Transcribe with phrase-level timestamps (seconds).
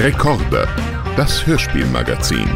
[0.00, 0.66] Rekorde,
[1.14, 2.48] das Hörspielmagazin.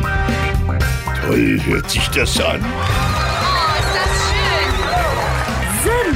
[1.21, 2.65] Toll hört sich das an.
[2.65, 4.73] Oh, ist das schön!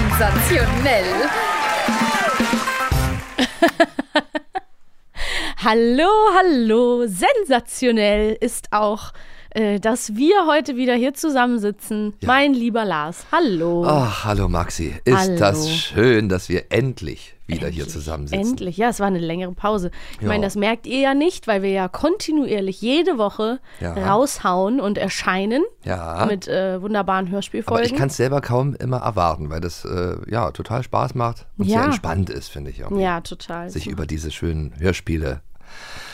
[0.09, 1.29] Sensationell!
[5.63, 9.13] Hallo, hallo, sensationell ist auch,
[9.81, 12.15] dass wir heute wieder hier zusammensitzen.
[12.25, 13.85] Mein lieber Lars, hallo.
[13.87, 14.95] Ach, hallo Maxi.
[15.05, 15.37] Ist Hallo.
[15.39, 18.51] das schön, dass wir endlich wieder hier Endlich, zusammensitzen.
[18.51, 19.91] Endlich, ja, es war eine längere Pause.
[20.17, 20.29] Ich Ja.
[20.29, 23.95] meine, das merkt ihr ja nicht, weil wir ja kontinuierlich jede Woche Ja.
[23.95, 26.27] raushauen und erscheinen Ja.
[26.27, 27.87] mit äh, wunderbaren Aber Hörspielfolgen.
[27.87, 31.67] ich kann es selber kaum immer erwarten, weil das äh, ja total Spaß macht und
[31.67, 31.79] Ja.
[31.79, 32.81] sehr entspannt ist, finde ich.
[32.81, 33.71] Irgendwie, ja, total.
[33.71, 35.41] Sich über diese schönen Hörspiele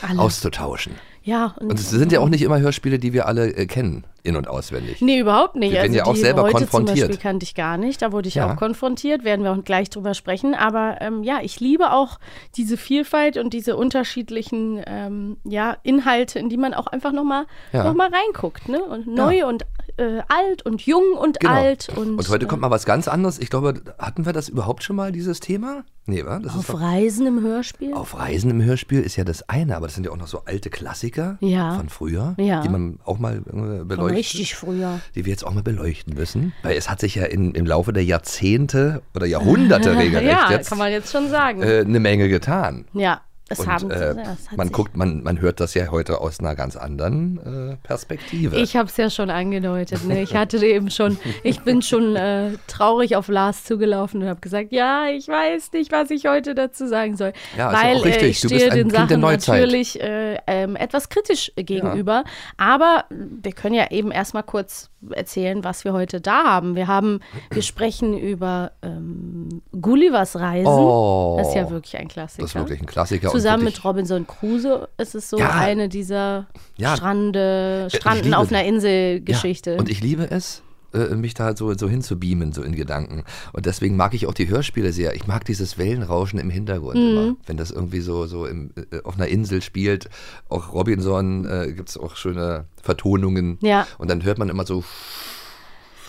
[0.07, 0.19] Alle.
[0.19, 0.95] auszutauschen.
[1.25, 4.35] Ja, Und es sind ja auch nicht immer Hörspiele, die wir alle äh, kennen, in-
[4.37, 5.01] und auswendig.
[5.01, 5.71] Nee, überhaupt nicht.
[5.71, 6.97] Wir werden also ja auch selber heute konfrontiert.
[6.99, 8.01] Zum Beispiel kannte ich gar nicht.
[8.03, 8.51] Da wurde ich Ja.
[8.51, 9.23] auch konfrontiert.
[9.23, 10.53] Werden wir auch gleich drüber sprechen.
[10.53, 12.19] Aber ähm, ja, ich liebe auch
[12.57, 17.83] diese Vielfalt und diese unterschiedlichen ähm, ja, Inhalte, in die man auch einfach nochmal Ja.
[17.83, 18.69] noch mal reinguckt.
[18.69, 18.83] Ne?
[18.83, 19.65] Und neu und
[19.97, 21.53] äh, alt und jung und Genau.
[21.53, 21.89] alt.
[21.95, 23.39] Und, Und heute äh, kommt mal was ganz anderes.
[23.39, 25.83] Ich glaube, hatten wir das überhaupt schon mal, dieses Thema?
[26.07, 26.37] Nee, wa?
[26.39, 27.93] Das auf doch, Reisen im Hörspiel.
[27.93, 30.43] auf Reisen im Hörspiel ist ja das eine, aber das sind ja auch noch so
[30.45, 31.75] alte Klassiker Ja.
[31.77, 32.61] von früher, Ja.
[32.61, 34.17] die man auch mal äh, Von beleuchtet.
[34.17, 34.99] richtig früher.
[35.15, 36.53] die wir jetzt auch mal beleuchten müssen.
[36.61, 40.69] Weil es hat sich ja in, im Laufe der Jahrzehnte oder Jahrhunderte regelrecht ja, jetzt
[40.69, 41.61] kann man jetzt schon sagen.
[41.63, 42.85] äh, eine Menge getan.
[42.93, 46.19] ja, es Und haben äh, ja, hat man guckt, man, man hört das ja heute
[46.19, 48.55] aus einer ganz anderen äh, Perspektive.
[48.57, 50.03] Ich habe es ja schon angedeutet.
[50.05, 50.23] Ne?
[50.23, 54.71] Ich hatte eben schon, ich bin schon äh, traurig auf Lars zugelaufen und habe gesagt,
[54.71, 57.33] ja, ich weiß nicht, was ich heute dazu sagen soll.
[57.55, 58.23] Ja, ist ja Weil auch richtig.
[58.23, 62.23] Äh, ich Du stehe den Kind Sachen natürlich äh, ähm, etwas kritisch gegenüber.
[62.57, 66.75] Aber wir können ja eben erstmal kurz erzählen, was wir heute da haben.
[66.75, 67.19] Wir haben,
[67.51, 70.67] wir sprechen über ähm, Gullivers Reisen.
[70.67, 71.35] Oh.
[71.39, 72.41] das ist ja wirklich ein Klassiker.
[72.43, 73.29] das ist wirklich ein Klassiker.
[73.29, 75.51] Zusammen mit Robinson Crusoe ist es so Ja.
[75.51, 76.95] eine dieser Ja.
[76.95, 78.67] Strande, ich Stranden liebe auf einer das.
[78.69, 79.71] Insel-Geschichte.
[79.73, 80.61] Ja, und ich liebe es,
[80.95, 83.23] äh, mich da so, so hinzubeamen, so in Gedanken.
[83.53, 85.15] Und deswegen mag ich auch die Hörspiele sehr.
[85.15, 87.01] Ich mag dieses Wellenrauschen im Hintergrund Mhm.
[87.09, 87.35] immer.
[87.45, 90.09] Wenn das irgendwie so, so im, äh, auf einer Insel spielt.
[90.49, 93.57] Auch Robinson äh, gibt es auch schöne Vertonungen.
[93.61, 93.87] Ja.
[93.97, 94.83] Und dann hört man immer so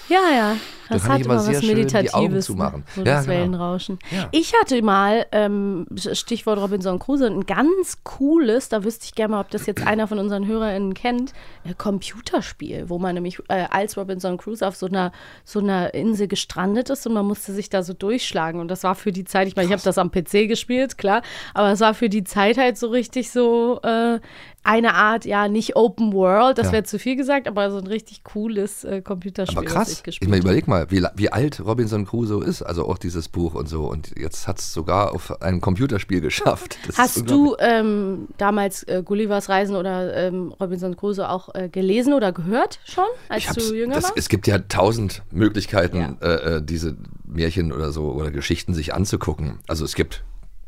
[0.08, 0.56] Ja, ja.
[0.88, 2.46] Das kann hat immer was Meditatives.
[2.46, 3.26] So Ja, das genau.
[3.26, 3.98] Wellenrauschen.
[4.10, 4.28] Ja.
[4.32, 9.40] Ich hatte mal, ähm, Stichwort Robinson Crusoe, ein ganz cooles, da wüsste ich gerne mal,
[9.40, 11.32] ob das jetzt einer von unseren HörerInnen kennt,
[11.64, 15.12] äh, Computerspiel, wo man nämlich äh, als Robinson Crusoe auf so einer,
[15.44, 18.60] so einer Insel gestrandet ist und man musste sich da so durchschlagen.
[18.60, 21.22] Und das war für die Zeit, ich meine, ich habe das am PC gespielt, klar,
[21.54, 24.20] aber es war für die Zeit halt so richtig so äh,
[24.66, 26.72] eine Art, ja, nicht Open World, das Ja.
[26.72, 29.58] wäre zu viel gesagt, aber so ein richtig cooles äh, Computerspiel.
[29.58, 30.02] Aber krass.
[30.06, 33.54] ich Ich, meine, überleg mal, wie, wie alt Robinson Crusoe ist, also auch dieses Buch
[33.54, 33.84] und so.
[33.86, 36.78] Und jetzt hat es sogar auf ein Computerspiel geschafft.
[36.86, 42.12] Das Hast du ähm, damals äh, Gullivers Reisen oder ähm, Robinson Crusoe auch äh, gelesen
[42.12, 44.18] oder gehört schon, als du jünger das, warst?
[44.18, 49.58] Es gibt ja tausend Möglichkeiten, äh, äh, diese Märchen oder so oder Geschichten sich anzugucken.
[49.68, 50.24] Also es gibt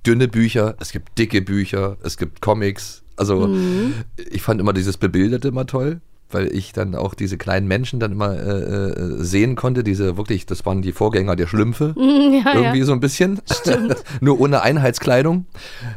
[0.09, 3.03] dünne Bücher, es gibt dicke Bücher, es gibt Comics.
[3.17, 3.95] Also Mhm.
[4.31, 8.13] ich fand immer dieses Bebilderte immer toll, weil ich dann auch diese kleinen Menschen dann
[8.13, 9.83] immer äh, äh, sehen konnte.
[9.85, 11.95] Diese wirklich, das waren die Vorgänger der Schlümpfe.
[11.99, 12.85] ja, irgendwie ja.
[12.85, 13.41] so ein bisschen.
[14.21, 15.47] Nur ohne Einheitskleidung.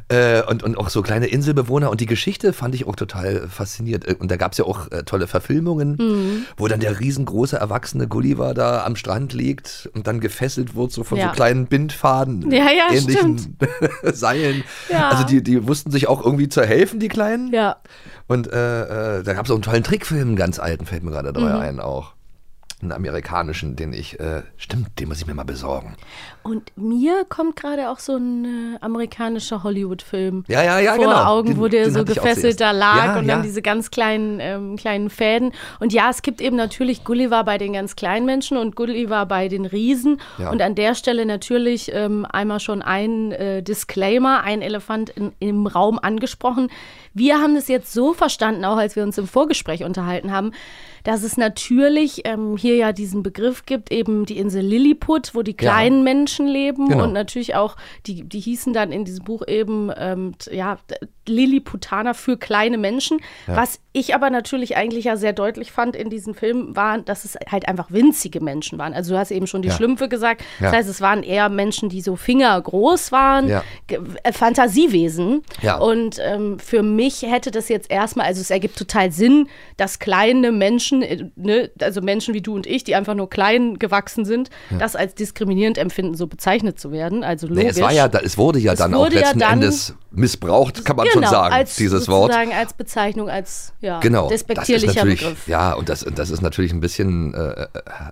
[0.10, 1.90] Äh, und, und auch so kleine Inselbewohner.
[1.90, 4.08] Und die Geschichte fand ich auch total fasziniert.
[4.08, 6.46] Äh, Und da gab es ja auch äh, tolle Verfilmungen, Mhm.
[6.58, 11.04] wo dann der riesengroße erwachsene Gulliver da am Strand liegt und dann gefesselt wird, so
[11.04, 11.28] von Ja.
[11.30, 12.50] so kleinen Bindfaden.
[12.52, 13.58] Ja, ja, ähnlichen
[14.14, 14.64] Seilen.
[14.90, 15.10] Ja.
[15.10, 17.52] Also die, die wussten sich auch irgendwie zu helfen, die Kleinen.
[18.32, 21.12] Und äh, äh, da gab es auch einen tollen Trickfilm, einen ganz alten, fällt mir
[21.12, 21.60] gerade dabei Mhm.
[21.60, 22.14] ein auch.
[22.82, 25.98] Einen amerikanischen, den ich, äh, stimmt, den muss ich mir mal besorgen.
[26.44, 31.24] Und mir kommt gerade auch so ein äh, amerikanischer Hollywood-Film Ja, ja, ja, vor genau.
[31.26, 33.36] Augen, Den- wo der so gefesselt da lag Ja, und ja.
[33.36, 35.52] dann diese ganz kleinen, ähm, kleinen Fäden.
[35.80, 39.50] Und ja, es gibt eben natürlich Gulliver bei den ganz kleinen Menschen und Gulliver bei
[39.50, 40.20] den Riesen.
[40.52, 45.68] Und an der Stelle natürlich ähm, einmal schon ein äh, Disclaimer, ein Elefant in, im
[45.68, 46.70] Raum angesprochen.
[47.14, 50.54] Wir haben es jetzt so verstanden, auch als wir uns im Vorgespräch unterhalten haben,
[51.04, 55.56] dass es natürlich ähm, hier ja diesen Begriff gibt, eben die Insel Lilliput, wo die
[55.56, 57.04] kleinen Menschen leben Genau.
[57.04, 57.76] und natürlich auch,
[58.06, 60.78] die, die hießen dann in diesem Buch eben, ähm, ja,
[61.28, 63.20] Lilliputaner für kleine Menschen.
[63.48, 67.38] Was ich aber natürlich eigentlich ja sehr deutlich fand in diesem Film, war, dass es
[67.52, 68.94] halt einfach winzige Menschen waren.
[68.94, 69.76] Also du hast eben schon die Ja.
[69.76, 70.42] Schlümpfe gesagt.
[70.60, 70.78] Das Ja.
[70.78, 73.64] heißt, es waren eher Menschen, die so fingergroß waren, Ja.
[74.24, 75.44] Äh, Fantasiewesen.
[75.62, 75.78] Ja.
[75.78, 79.48] Und ähm, für mich hätte das jetzt erstmal, also es ergibt total Sinn,
[79.78, 83.78] dass kleine Menschen, äh, ne, also Menschen wie du und ich, die einfach nur klein
[83.80, 87.24] gewachsen sind, das als diskriminierend empfinden, so bezeichnet zu werden.
[87.24, 87.64] Also logisch.
[87.64, 90.84] Nee, es war ja, es wurde ja Es dann wurde auch ja letzten Endes missbraucht,
[90.84, 92.34] kann man schon sagen, als, dieses Wort.
[92.34, 94.24] als Bezeichnung, als ja, Genau.
[94.24, 95.48] Das despektierlicher Begriff.
[95.48, 97.68] ja, und das, und das ist natürlich ein bisschen äh,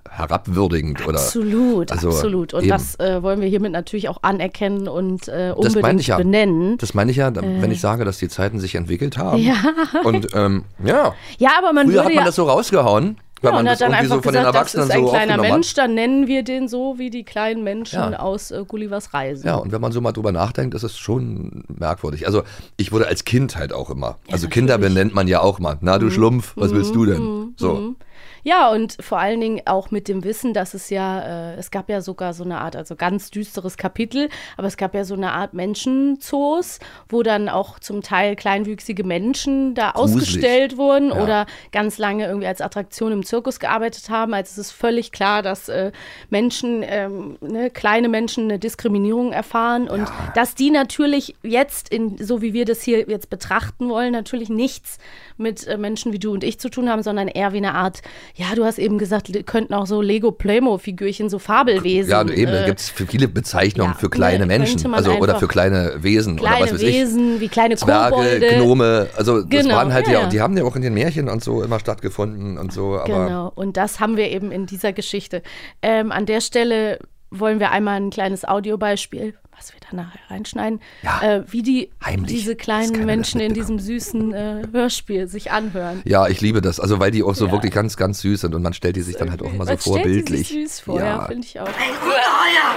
[0.09, 1.05] herabwürdigend.
[1.05, 2.53] Oder, Absolut, also absolut.
[2.53, 2.69] Und eben.
[2.69, 6.17] das äh, wollen wir hiermit natürlich auch anerkennen und äh, Das unbedingt meine ich ja.
[6.17, 6.77] benennen.
[6.77, 9.39] Das meine ich ja, wenn ich sage, dass die Zeiten sich entwickelt haben.
[9.39, 9.55] Ja.
[10.03, 13.49] Und ähm, ja, ja, aber man früher würde hat man ja das so rausgehauen, weil
[13.51, 15.09] ja, man und das hat dann einfach so von den gesagt, das ist ein so
[15.09, 18.19] kleiner Mensch, dann nennen wir den so wie die kleinen Menschen Ja.
[18.19, 19.45] aus äh, Gullivers Reisen.
[19.47, 22.25] Ja, und wenn man so mal drüber nachdenkt, ist es schon merkwürdig.
[22.27, 22.43] Also
[22.77, 24.17] ich wurde als Kind halt auch immer.
[24.31, 25.77] Also Kinder benennt man ja auch mal.
[25.81, 25.99] Na Mhm.
[26.01, 27.53] du Schlumpf, was willst du denn?
[27.57, 27.95] So.
[28.43, 31.89] Ja, und vor allen Dingen auch mit dem Wissen, dass es ja, äh, es gab
[31.89, 35.31] ja sogar so eine Art, also ganz düsteres Kapitel, aber es gab ja so eine
[35.33, 40.21] Art Menschenzoos, wo dann auch zum Teil kleinwüchsige Menschen da Gruselig.
[40.23, 41.21] ausgestellt wurden Ja.
[41.23, 44.33] oder ganz lange irgendwie als Attraktion im Zirkus gearbeitet haben.
[44.33, 45.91] Also es ist völlig klar, dass äh,
[46.29, 52.41] Menschen, ähm, ne, kleine Menschen eine Diskriminierung erfahren und dass die natürlich jetzt, in, so
[52.41, 54.97] wie wir das hier jetzt betrachten wollen, natürlich nichts
[55.37, 58.01] mit äh, Menschen wie du und ich zu tun haben, sondern eher wie eine Art,
[58.35, 62.11] ja, du hast eben gesagt, könnten auch so Lego-Playmo-Figürchen, so Fabelwesen.
[62.11, 64.93] Ja, eben, da äh, gibt es viele Bezeichnungen ja, für kleine ne, Menschen.
[64.93, 66.93] Also, oder für kleine Wesen oder was kleine weiß ich.
[66.93, 68.47] Wesen, wie kleine Zwerge, Kobolde.
[68.55, 71.29] Gnome, also das Genau, waren halt ja, ja, die haben ja auch in den Märchen
[71.29, 74.93] und so immer stattgefunden und so, aber Genau, und das haben wir eben in dieser
[74.93, 75.41] Geschichte.
[75.81, 76.99] Ähm, an der Stelle
[77.31, 81.89] wollen wir einmal ein kleines Audiobeispiel, was wir dann nachher reinschneiden, Ja, äh, wie die
[82.03, 86.01] heimlich, diese kleinen Menschen in diesem süßen äh, Hörspiel sich anhören.
[86.05, 86.79] ja, ich liebe das.
[86.79, 87.51] Also weil die auch so Ja.
[87.51, 89.71] wirklich ganz, ganz süß sind und man stellt die sich dann halt auch immer so
[89.71, 90.47] Man stellt sie vorbildlich.
[90.47, 91.67] sich süß vor, ja, finde ich auch.
[91.67, 92.69] Ein Ungeheuer!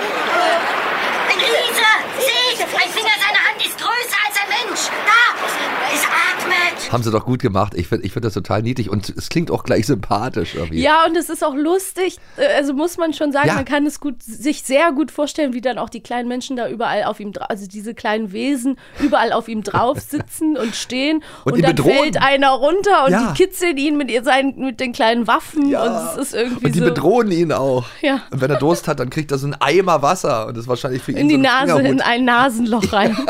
[1.31, 1.93] Ein Riese!
[2.19, 2.63] Seht!
[2.67, 4.81] Ein Finger seiner Hand ist größer als ein Mensch!
[5.07, 5.95] Da!
[5.95, 6.81] Es atmet!
[6.93, 7.73] Haben sie doch gut gemacht.
[7.75, 10.81] Ich finde ich find das total niedlich und es klingt auch gleich sympathisch irgendwie.
[10.83, 12.19] Ja, und es ist auch lustig.
[12.37, 13.55] äh, Also muss man schon sagen, Ja.
[13.55, 16.69] man kann es gut, sich sehr gut vorstellen, wie dann auch die kleinen Menschen da
[16.69, 21.23] überall auf ihm drauf, also diese kleinen Wesen überall auf ihm drauf sitzen und stehen.
[21.44, 21.94] Und Und, dann bedrohen.
[21.97, 23.33] fällt einer runter und Ja.
[23.33, 25.69] die kitzeln ihn mit, ihr seinen, mit den kleinen Waffen.
[25.71, 25.83] Ja.
[25.85, 27.87] Und es ist irgendwie Und die so bedrohen ihn auch.
[28.03, 28.21] Ja.
[28.31, 30.69] Und wenn er Durst hat, dann kriegt er so einen Eimer Wasser und das ist
[30.69, 31.87] wahrscheinlich für ihn in die so Nase, Fingerhut.
[31.87, 33.17] in ein Nasenloch rein.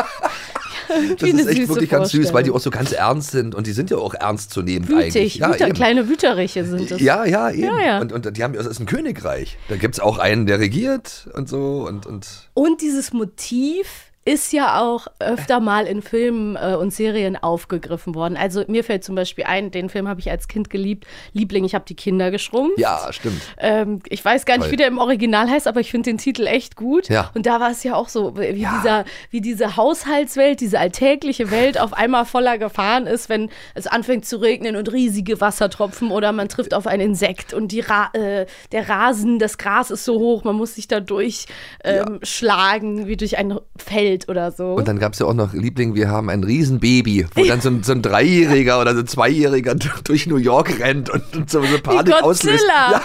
[1.18, 3.72] Das ist echt wirklich ganz süß, weil die auch so ganz ernst sind und die
[3.72, 5.34] sind ja auch ernstzunehmend Wütig, eigentlich.
[5.36, 5.74] Ja, Wüter, eben.
[5.74, 7.00] kleine Wüteriche sind es.
[7.00, 7.64] Ja, ja, eben.
[7.64, 8.00] Ja, ja.
[8.00, 9.56] Und, und die haben, das ist ein Königreich.
[9.68, 14.52] Da gibt es auch einen, der regiert und so und, und Und dieses Motiv ist
[14.52, 18.36] ja auch öfter mal in Filmen äh, und Serien aufgegriffen worden.
[18.36, 21.74] Also mir fällt zum Beispiel ein, den Film habe ich als Kind geliebt, Liebling, ich
[21.74, 22.78] habe die Kinder geschrumpft.
[22.78, 23.42] ja, stimmt.
[23.58, 24.72] Ähm, ich weiß gar nicht, Toll.
[24.72, 27.08] wie der im Original heißt, aber ich finde den Titel echt gut.
[27.08, 27.30] Ja.
[27.34, 28.76] Und da war es ja auch so, wie, Ja.
[28.78, 34.24] dieser, wie diese Haushaltswelt, diese alltägliche Welt auf einmal voller Gefahren ist, wenn es anfängt
[34.24, 38.46] zu regnen und riesige Wassertropfen oder man trifft auf ein Insekt und die Ra äh,
[38.70, 43.16] der Rasen, das Gras ist so hoch, man muss sich da durchschlagen, ähm, schlagen, wie
[43.16, 44.74] durch ein Feld oder so.
[44.74, 47.70] Und dann gab es ja auch noch Liebling, wir haben ein Riesenbaby, wo dann so
[47.70, 49.74] ein, so ein Dreijähriger oder so ein Zweijähriger
[50.04, 52.64] durch New York rennt und, und so eine Wie Panik auslöst.
[52.68, 53.00] Ja,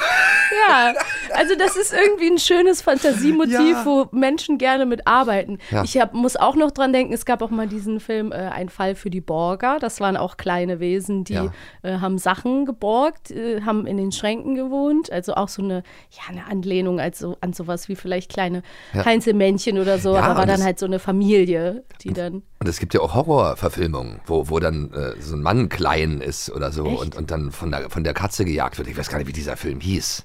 [0.70, 0.94] Ja,
[1.38, 3.86] also das ist irgendwie ein schönes Fantasiemotiv, Ja.
[3.86, 5.60] wo Menschen gerne mitarbeiten.
[5.72, 5.84] Ja.
[5.84, 8.70] Ich hab, muss auch noch dran denken, es gab auch mal diesen Film äh, Ein
[8.70, 9.78] Fall für die Borger.
[9.80, 11.52] Das waren auch kleine Wesen, die Ja.
[11.84, 15.12] äh, haben Sachen geborgt, äh, haben in den Schränken gewohnt.
[15.12, 19.06] Also auch so eine, ja, eine Anlehnung als so, an sowas wie vielleicht kleine Ja.
[19.06, 20.16] Heinzelmännchen oder so.
[20.16, 22.44] Ja, aber war dann halt so eine Familie, die dann.
[22.60, 26.50] Und es gibt ja auch Horrorverfilmungen, wo, wo dann äh, so ein Mann klein ist
[26.52, 28.88] oder so und, und dann von der, von der Katze gejagt wird.
[28.88, 30.24] Ich weiß gar nicht, wie dieser Film hieß.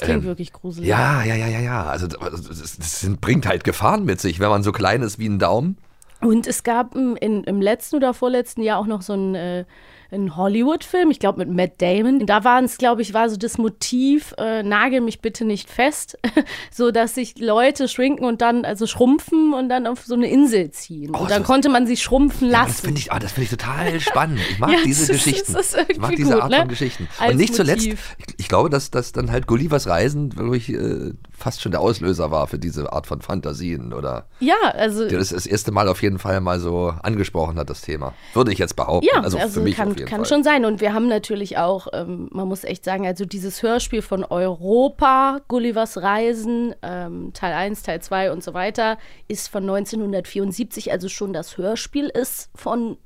[0.00, 0.88] Das Äh, klingt ähm, wirklich gruselig.
[0.88, 1.84] Ja, ja, ja, ja, ja.
[1.84, 5.26] Also das, das sind- bringt halt Gefahren mit sich, wenn man so klein ist wie
[5.28, 5.76] ein Daumen.
[6.20, 9.64] Und es gab ähm, in, im letzten oder vorletzten Jahr auch noch so einen, äh,
[10.12, 12.26] einen Hollywood-Film, ich glaube mit Matt Damon.
[12.26, 16.18] Da waren es, glaube ich, war so das Motiv, äh, nagel mich bitte nicht fest,
[16.72, 20.70] so dass sich Leute schrinken und dann, also schrumpfen und dann auf so eine Insel
[20.70, 21.12] ziehen.
[21.14, 22.68] Oh, und dann konnte man sie schrumpfen Ja, lassen.
[22.72, 24.40] das finde ich, ah, das finde ich total spannend.
[24.50, 25.56] Ich mag Ja, diese ist- Geschichten.
[25.88, 26.58] ich mag diese gut, Art ne?
[26.58, 27.08] von Geschichten.
[27.18, 28.16] Als Und nicht zuletzt, Motiv.
[28.18, 32.30] ich, ich glaube, dass das dann halt Gullivers Reisen wirklich äh, fast schon der Auslöser
[32.30, 36.02] war für diese Art von Fantasien oder ja, also der das das erste Mal auf
[36.02, 38.12] jeden Fall mal so angesprochen hat, das Thema.
[38.34, 39.06] Würde ich jetzt behaupten.
[39.12, 40.26] Ja, also, also, für mich kann, jeden kann Fall.
[40.26, 40.64] schon sein.
[40.64, 45.40] Und wir haben natürlich auch, ähm, man muss echt sagen, also dieses Hörspiel von Europa,
[45.48, 51.32] Gullivers Reisen, ähm, Teil 1, Teil 2 und so weiter, ist von 1974, also schon
[51.32, 52.96] das Hörspiel ist von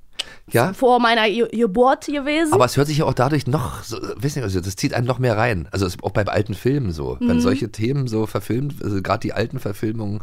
[0.51, 2.53] Ja, vor meiner Ge- Geburt gewesen.
[2.53, 5.07] aber es hört sich ja auch dadurch noch, so, wissen Sie, also das zieht einen
[5.07, 5.69] noch mehr rein.
[5.73, 7.17] Also auch bei alten Filmen so.
[7.21, 7.29] Mhm.
[7.29, 10.21] Wenn solche Themen so verfilmt, also gerade die alten Verfilmungen,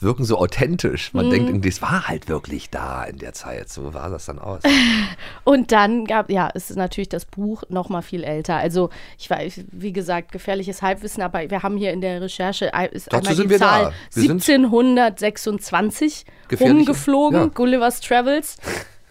[0.00, 1.12] wirken so authentisch.
[1.12, 1.30] Man Mhm.
[1.30, 3.68] denkt, irgendwie, es war halt wirklich da in der Zeit.
[3.68, 4.62] So war das dann aus.
[5.44, 8.56] Und dann gab, ja, es ist natürlich das Buch noch mal viel älter.
[8.56, 12.90] Also ich weiß, wie gesagt, gefährliches Halbwissen, aber wir haben hier in der Recherche ein-
[12.90, 13.92] ist Dazu einmal sind die wir Zahl da.
[14.14, 17.46] Wir sind- 1726 Gefährliche- rumgeflogen, ja.
[17.46, 18.56] Gullivers Travels.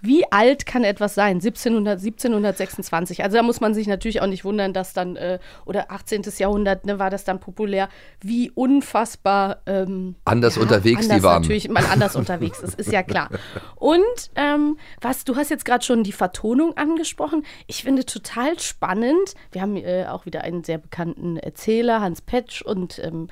[0.07, 1.35] Wie alt kann etwas sein?
[1.35, 3.23] 1700, 1726.
[3.23, 6.23] Also da muss man sich natürlich auch nicht wundern, dass dann, äh, oder 18.
[6.37, 7.89] Jahrhundert ne, war das dann populär,
[8.21, 11.41] wie unfassbar ähm, Anders unterwegs die anders waren.
[11.41, 13.29] natürlich man anders unterwegs ist, ist ja klar.
[13.75, 14.01] Und
[14.35, 17.45] ähm, was, du hast jetzt gerade schon die Vertonung angesprochen.
[17.67, 19.33] Ich finde total spannend.
[19.51, 23.27] Wir haben äh, auch wieder einen sehr bekannten Erzähler, Hans Petsch, und ähm,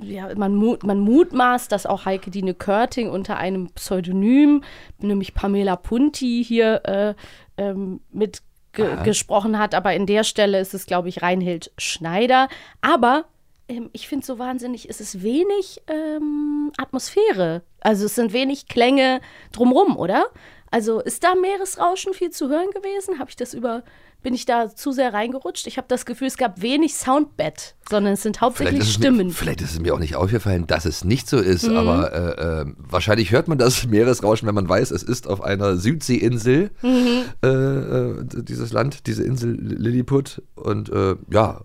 [0.00, 4.62] ja, man, mut, man mutmaßt, dass auch Heike Dine Körting unter einem Pseudonym,
[4.98, 7.14] nämlich Pamela Punti, hier äh,
[7.56, 9.74] ähm, mit ge gesprochen hat.
[9.74, 12.48] Aber in der Stelle ist es, glaube ich, Reinhild Schneider.
[12.80, 13.24] Aber
[13.68, 17.62] ähm, ich finde so wahnsinnig, es ist wenig ähm, Atmosphäre.
[17.80, 19.20] Also es sind wenig Klänge
[19.52, 20.26] drumrum, oder?
[20.70, 23.18] Also ist da Meeresrauschen viel zu hören gewesen?
[23.18, 23.82] Habe ich das über,
[24.22, 25.66] bin ich da zu sehr reingerutscht?
[25.66, 29.26] Ich habe das Gefühl, es gab wenig Soundbed, sondern es sind Vielleicht hauptsächlich es Stimmen.
[29.28, 31.76] mir, vielleicht ist es mir auch nicht aufgefallen, dass es nicht so ist, Mhm.
[31.76, 35.76] aber äh, äh, wahrscheinlich hört man das Meeresrauschen, wenn man weiß, es ist auf einer
[35.76, 37.22] Südseeinsel, Mhm.
[37.42, 40.42] äh, äh, dieses Land, diese Insel Lilliput.
[40.56, 41.60] Und äh, ja,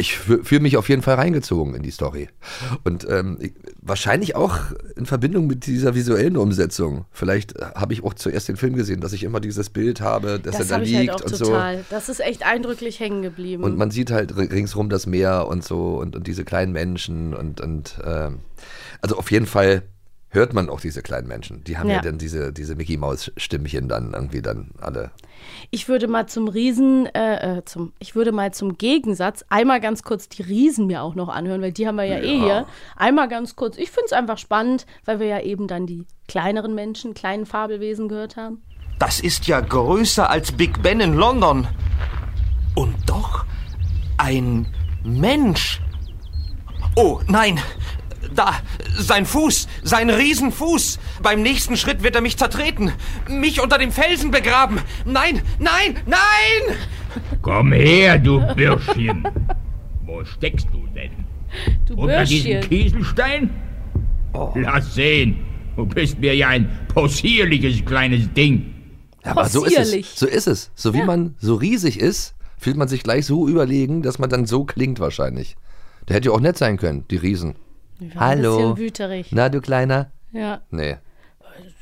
[0.00, 2.28] ich fü- fühle mich auf jeden Fall reingezogen in die Story.
[2.84, 4.58] Und ähm, ich, wahrscheinlich auch
[4.96, 7.04] in Verbindung mit dieser visuellen Umsetzung.
[7.12, 10.40] Vielleicht äh, habe ich auch zuerst den Film gesehen, dass ich immer dieses Bild habe,
[10.40, 11.44] dass das er da ich liegt halt auch und so.
[11.46, 11.84] total.
[11.90, 13.62] Das ist echt eindrücklich hängen geblieben.
[13.62, 17.34] Und man sieht halt ri- ringsrum das Meer und so und, und diese kleinen Menschen
[17.34, 18.38] und, und ähm,
[19.00, 19.82] also auf jeden Fall
[20.30, 21.62] hört man auch diese kleinen Menschen.
[21.64, 22.02] Die haben ja, Ja.
[22.02, 25.10] dann diese, diese Mickey Maus Stimmchen dann irgendwie dann alle.
[25.70, 30.02] Ich würde mal zum Riesen, äh, äh, zum, ich würde mal zum Gegensatz einmal ganz
[30.02, 32.66] kurz die Riesen mir auch noch anhören, weil die haben wir ja, eh hier.
[32.96, 33.76] Einmal ganz kurz.
[33.76, 38.08] Ich finde es einfach spannend, weil wir ja eben dann die kleineren Menschen, kleinen Fabelwesen
[38.08, 38.62] gehört haben.
[38.98, 41.66] Das ist ja größer als Big Ben in London.
[42.76, 43.44] Und doch
[44.18, 44.66] ein
[45.02, 45.80] Mensch.
[46.96, 47.58] Oh, nein.
[48.40, 48.54] Da,
[48.96, 50.98] sein Fuß, sein Riesenfuß.
[51.22, 52.90] Beim nächsten Schritt wird er mich zertreten.
[53.28, 54.78] Mich unter dem Felsen begraben.
[55.04, 56.76] Nein, nein, nein!
[57.42, 59.28] Komm her, du Bürschchen.
[60.06, 61.10] Wo steckst du denn?
[61.84, 62.70] Du Unter diesem Bürschchen.
[62.70, 63.50] Kieselstein?
[64.54, 65.44] Lass sehen.
[65.76, 68.72] Du bist mir ja ein possierliches kleines Ding.
[69.22, 70.18] Ja, aber so ist es.
[70.18, 70.70] So ist es.
[70.74, 74.46] So wie man so riesig ist, fühlt man sich gleich so überlegen, dass man dann
[74.46, 75.56] so klingt wahrscheinlich.
[76.08, 77.54] Der hätte ja auch nett sein können, die Riesen.
[78.00, 79.26] Waren Ein bisschen wüterig.
[79.30, 80.10] Na, du Kleiner?
[80.32, 80.62] Ja.
[80.70, 80.96] Nee.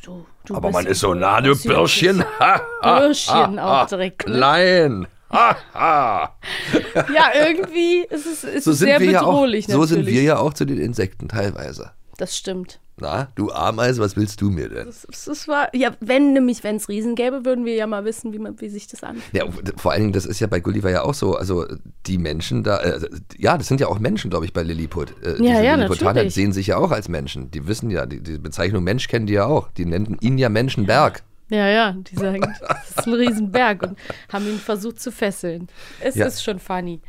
[0.03, 2.25] Du, du Aber man ist so nah, du Bürschchen.
[2.41, 4.27] Ha, Bürschchen auch direkt.
[4.27, 4.35] Ne?
[4.35, 5.07] klein.
[5.31, 6.37] Ha, ha.
[7.15, 9.27] Ja, irgendwie ist es, ist So sehr wir ja auch.
[9.33, 11.93] bedrohlich So sind wir ja auch zu den Insekten teilweise.
[12.17, 12.81] Das stimmt.
[13.01, 14.89] Na, du Ameise, was willst du mir denn?
[14.89, 18.33] Es, es war, ja, wenn nämlich, wenn es Riesen gäbe, würden wir ja mal wissen,
[18.33, 19.33] wie, man, wie sich das anfühlt.
[19.33, 19.45] Ja,
[19.77, 21.37] vor allen Dingen, das ist ja bei Gulliver ja auch so.
[21.37, 21.65] Also
[22.07, 25.11] die Menschen da, äh, ja, das sind ja auch Menschen, glaube ich, bei Lilliput.
[25.23, 26.35] Äh, diese ja, Lilliputaner natürlich.
[26.35, 27.51] sehen sich ja auch als Menschen.
[27.51, 29.71] Die wissen ja, die, die Bezeichnung Mensch kennen die ja auch.
[29.73, 31.23] Die nennen ihn ja Menschenberg.
[31.51, 33.99] Ja, ja, die sagen, das ist ein Riesenberg und
[34.31, 35.69] haben ihn versucht zu fesseln.
[35.99, 36.27] Es Ja.
[36.27, 37.01] ist schon funny.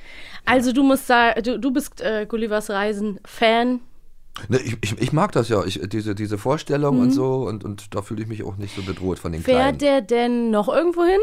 [0.46, 3.81] Also du musst sagen, du, du bist äh, Gullivers Reisen Fan.
[4.48, 7.48] Ne, ich, ich, ich mag das ja, ich, diese, diese Vorstellung und so.
[7.48, 9.79] Und, und da fühle ich mich auch nicht so bedroht von den Kleinen.
[9.79, 11.19] Fährt der denn noch irgendwo hin?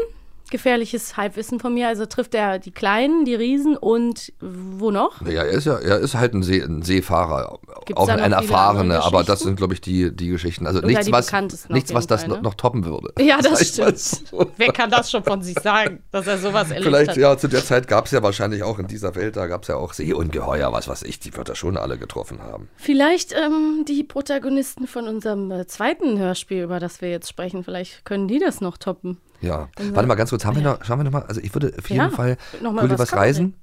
[0.49, 1.87] Gefährliches Halbwissen von mir.
[1.87, 5.21] Also trifft er die Kleinen, die Riesen und wo noch?
[5.21, 9.03] Ja, er ist ja, er ist halt ein, See, ein Seefahrer, Gibt's auch ein erfahrener,
[9.03, 10.67] aber das sind, glaube ich, die, die Geschichten.
[10.67, 11.31] Also Oder nichts, die was,
[11.69, 12.43] nichts, was das Fall, noch, ne?
[12.43, 13.13] noch toppen würde.
[13.19, 13.99] Ja, das stimmt.
[13.99, 14.51] so.
[14.57, 17.17] Wer kann das schon von sich sagen, dass er sowas erlebt Vielleicht, hat?
[17.17, 19.67] ja, zu der Zeit gab es ja wahrscheinlich auch in dieser Welt, da gab es
[19.67, 22.69] ja auch Seeungeheuer, was weiß ich, die wird er schon alle getroffen haben.
[22.75, 28.05] Vielleicht ähm, die Protagonisten von unserem äh, zweiten Hörspiel, über das wir jetzt sprechen, vielleicht
[28.05, 29.17] können die das noch toppen.
[29.41, 29.69] Ja.
[29.93, 31.89] Warte mal ganz kurz, haben wir noch, schauen wir noch mal, also ich würde auf
[31.89, 33.53] jeden Ja, Fall was Gullivers kann man Reisen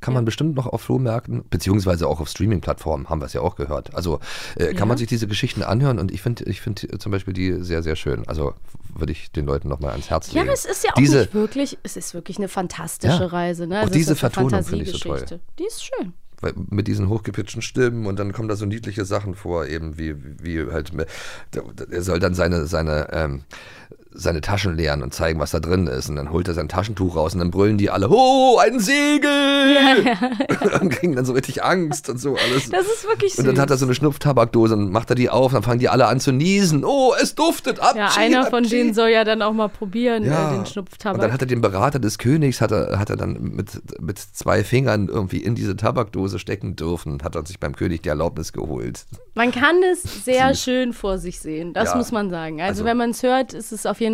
[0.00, 3.56] kann man bestimmt noch auf Flohmärkten, beziehungsweise auch auf Streaming-Plattformen, haben wir es ja auch
[3.56, 3.96] gehört.
[3.96, 4.20] Also
[4.54, 7.64] äh, kann man sich diese Geschichten anhören und ich finde ich finde zum Beispiel die
[7.64, 8.22] sehr, sehr schön.
[8.28, 8.54] Also
[8.94, 10.54] würde ich den Leuten noch mal ans Herz Ja, legen.
[10.54, 13.26] es ist ja auch diese, nicht wirklich, es ist wirklich eine fantastische Ja.
[13.26, 13.66] Reise.
[13.66, 13.74] Ne?
[13.74, 15.18] Auch Also es diese Vertonung finde ich so toll.
[15.18, 15.40] Fantasiegeschichte.
[15.58, 16.12] Die ist schön.
[16.42, 20.14] weil- mit diesen hochgepitchten Stimmen und dann kommen da so niedliche Sachen vor, eben wie,
[20.40, 20.92] wie halt,
[21.90, 23.42] er soll dann seine, seine, ähm,
[24.10, 26.08] seine Taschen leeren und zeigen, was da drin ist.
[26.08, 30.16] Und dann holt er sein Taschentuch raus und dann brüllen die alle, oh, ein Segel!
[30.80, 32.70] und kriegen dann so richtig Angst und so alles.
[32.70, 33.40] Das ist wirklich süß.
[33.40, 35.88] und dann hat er so eine Schnupftabakdose und macht er die auf, dann fangen die
[35.88, 36.84] alle an zu niesen.
[36.84, 37.96] Oh, es duftet ab.
[37.96, 40.48] ja, einer von denen soll ja dann auch mal probieren, ja.
[40.48, 41.20] äh, den Und Schnupftabak.
[41.20, 44.64] dann hat er den Berater des Königs, hat er, hat er dann mit, mit zwei
[44.64, 48.52] Fingern irgendwie in diese Tabakdose stecken dürfen und hat er sich beim König die Erlaubnis
[48.52, 49.04] geholt.
[49.34, 51.96] Man kann es sehr schön vor sich sehen, das Ja.
[51.96, 52.60] muss man sagen.
[52.60, 54.07] Also, Also- wenn man es hört, ist es auf jeden Fall,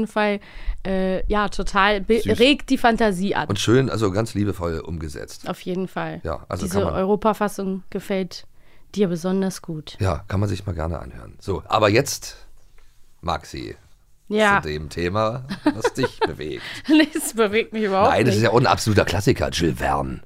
[0.86, 3.48] äh, ja, total, regt die Fantasie an.
[3.48, 5.48] Und schön, also ganz liebevoll umgesetzt.
[5.48, 6.20] auf jeden Fall.
[6.24, 8.46] Ja, also Diese Europafassung gefällt
[8.94, 9.96] dir besonders gut.
[10.00, 11.34] Ja, kann man sich mal gerne anhören.
[11.40, 12.36] So, aber jetzt,
[13.20, 13.76] Maxi,
[14.28, 16.62] Ja, zu dem Thema, was dich bewegt.
[16.88, 18.42] nee, das bewegt mich überhaupt Nein, das nicht.
[18.42, 20.20] ist ja auch ein absoluter Klassiker, Jules Verne.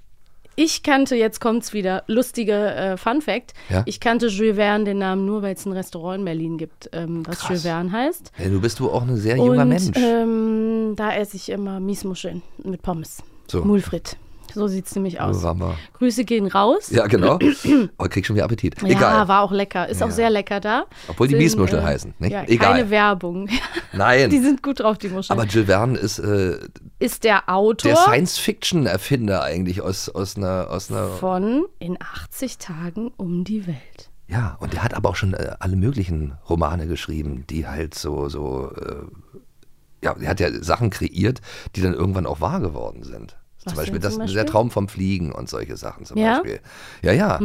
[0.60, 3.54] Ich kannte, jetzt kommt's wieder, lustige äh, Fun Fact.
[3.68, 3.84] Ja?
[3.86, 7.24] Ich kannte Jules Verne den Namen nur, weil es ein Restaurant in Berlin gibt, ähm,
[7.24, 7.48] was Krass.
[7.48, 8.32] Jules Verne heißt.
[8.34, 9.96] Hey, du bist du auch ein sehr junger Und Mensch.
[9.96, 13.22] ähm, da esse ich immer Miesmuscheln mit Pommes.
[13.46, 13.64] So.
[13.64, 14.16] Mulfrit.
[14.58, 15.44] So sieht's nämlich aus.
[15.44, 15.76] Hammer.
[15.92, 16.90] Grüße gehen raus.
[16.90, 17.38] Ja, genau.
[17.96, 18.74] Oh, krieg schon wieder Appetit.
[18.82, 19.28] Ja, Egal.
[19.28, 19.88] war auch lecker.
[19.88, 20.86] Ist auch sehr lecker da.
[21.06, 22.32] Obwohl die Sind, Miesmuscheln heißen, nicht?
[22.32, 22.72] Ja, Egal.
[22.72, 23.48] Keine Werbung.
[23.92, 24.30] Nein.
[24.30, 25.38] Die sind gut drauf, die Muscheln.
[25.38, 26.58] aber Jules Verne ist äh,
[26.98, 33.12] ist der Autor der Science-Fiction-Erfinder eigentlich aus, aus einer, aus einer von In 80 Tagen
[33.16, 34.10] um die Welt.
[34.26, 38.28] Ja, und der hat aber auch schon äh, alle möglichen Romane geschrieben, die halt so,
[38.28, 41.40] so, äh, ja, er hat ja Sachen kreiert,
[41.76, 43.36] die dann irgendwann auch wahr geworden sind.
[43.68, 44.44] Was zum Beispiel, das, zum der Beispiel?
[44.44, 46.38] Traum vom Fliegen und solche Sachen zum Ja?
[46.38, 46.42] Mhm.
[46.42, 46.60] Beispiel.
[47.02, 47.40] Ja, ja.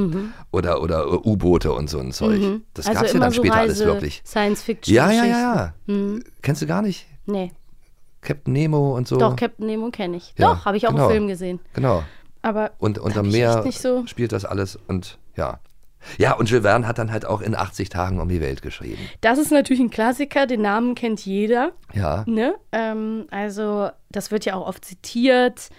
[0.52, 2.62] Oder, oder äh, U-Boote und so ein Zeug.
[2.74, 4.22] Das also gab es ja dann so später Reise, alles wirklich.
[4.26, 4.96] Science-Fiction.
[4.96, 5.74] Ja, ja, ja, ja.
[5.88, 6.24] Mhm.
[6.42, 7.06] Kennst du gar nicht?
[7.26, 7.52] Nee,
[8.24, 9.18] Captain Nemo und so?
[9.18, 10.34] doch, Captain Nemo kenne ich.
[10.38, 11.06] Ja, doch, habe ich auch genau.
[11.06, 11.60] im Film gesehen.
[11.74, 12.04] Genau.
[12.42, 14.06] Aber Und unterm Meer so.
[14.06, 15.60] spielt das alles und ja.
[16.18, 19.00] Ja, und Jules Verne hat dann halt auch in 80 Tagen um die Welt geschrieben.
[19.22, 21.72] Das ist natürlich ein Klassiker, den Namen kennt jeder.
[21.94, 22.26] Ja.
[22.28, 22.56] Ne?
[22.74, 25.70] Ähm, also, das wird ja auch oft zitiert.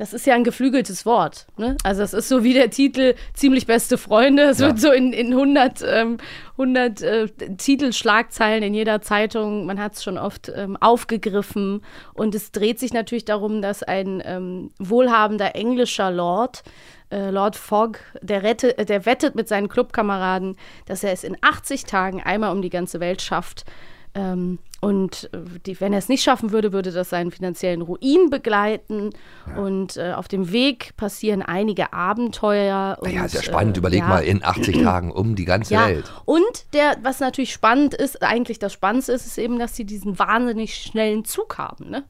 [0.00, 1.46] Das ist ja ein geflügeltes Wort.
[1.58, 1.76] Ne?
[1.84, 4.44] Also, es ist so wie der Titel Ziemlich beste Freunde.
[4.44, 4.68] Es Ja.
[4.68, 6.16] wird so in, in 100, ähm,
[6.52, 7.28] 100 äh,
[7.58, 11.82] Titelschlagzeilen in jeder Zeitung, man hat es schon oft ähm, aufgegriffen.
[12.14, 16.62] Und es dreht sich natürlich darum, dass ein ähm, wohlhabender englischer Lord,
[17.10, 21.84] äh, Lord Fogg, der, rette, der wettet mit seinen Clubkameraden, dass er es in 80
[21.84, 23.66] Tagen einmal um die ganze Welt schafft.
[24.14, 28.30] Ähm, und äh, die, wenn er es nicht schaffen würde, würde das seinen finanziellen Ruin
[28.30, 29.10] begleiten.
[29.56, 32.98] Und äh, auf dem Weg passieren einige Abenteuer.
[33.00, 33.76] Und, Ja, ist ja spannend.
[33.76, 34.08] äh, Überleg ja.
[34.08, 36.10] mal, in 80 Tagen um die ganze Ja, Welt.
[36.24, 36.42] und
[36.72, 40.74] der, was natürlich spannend ist, eigentlich das Spannendste ist, ist eben, dass sie diesen wahnsinnig
[40.76, 42.04] schnellen Zug haben, ne?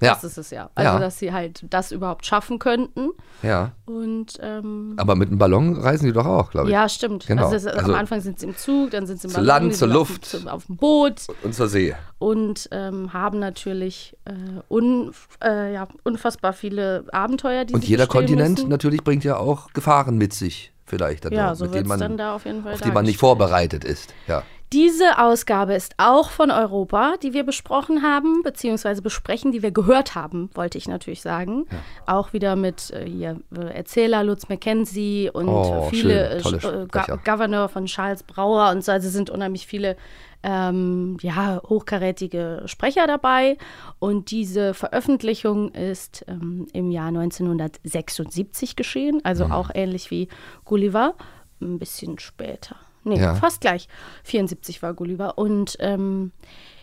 [0.00, 0.14] Ja.
[0.14, 0.70] Das ist es ja.
[0.74, 0.98] Also, Ja.
[0.98, 3.10] dass sie halt das überhaupt schaffen könnten.
[3.42, 3.72] Ja.
[3.86, 6.72] Und ähm, Aber mit einem Ballon reisen die doch auch, glaube ich.
[6.72, 7.26] ja, stimmt.
[7.26, 7.48] Genau.
[7.48, 9.76] Also, Also- am Anfang sind sie im Zug, dann sind sie im Zu Ballon, Land,
[9.76, 10.48] zur sind auf dem- Luft.
[10.52, 11.94] auf dem Boot Und zur See.
[12.18, 14.32] und ähm, haben natürlich äh,
[14.68, 18.68] un, äh, ja, unfassbar viele Abenteuer, die Und sie jeder Kontinent müssen.
[18.70, 21.24] natürlich bringt ja auch Gefahren mit sich, vielleicht.
[21.24, 23.84] Dann Ja, so wird es dann da auf jeden Fall auf die man nicht vorbereitet
[23.84, 24.12] ist.
[24.26, 24.42] Ja.
[24.72, 30.16] Diese Ausgabe ist auch von Europa, die wir besprochen haben, beziehungsweise besprechen, die wir gehört
[30.16, 31.66] haben, wollte ich natürlich sagen.
[32.06, 36.86] Auch wieder mit äh, hier, äh, Erzähler Lutz Mackenzie und Oh, viele schön, tolle äh,
[36.86, 37.18] Go.
[37.24, 38.90] Governor von Charles Brauer und so.
[38.90, 39.96] Also sind unheimlich viele
[40.42, 43.56] ähm, ja, hochkarätige Sprecher dabei.
[44.00, 49.52] Und diese Veröffentlichung ist ähm, im Jahr 1976 geschehen, also Mhm.
[49.52, 50.28] auch ähnlich wie
[50.64, 51.14] Gulliver,
[51.62, 52.76] ein bisschen später.
[53.04, 53.34] Nee, Ja.
[53.34, 53.88] fast gleich.
[54.24, 55.38] 74 war Gulliver.
[55.38, 56.32] Und ähm,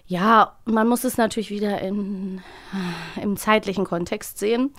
[0.05, 2.41] ja, man muss es natürlich wieder in,
[3.21, 4.71] im zeitlichen Kontext sehen.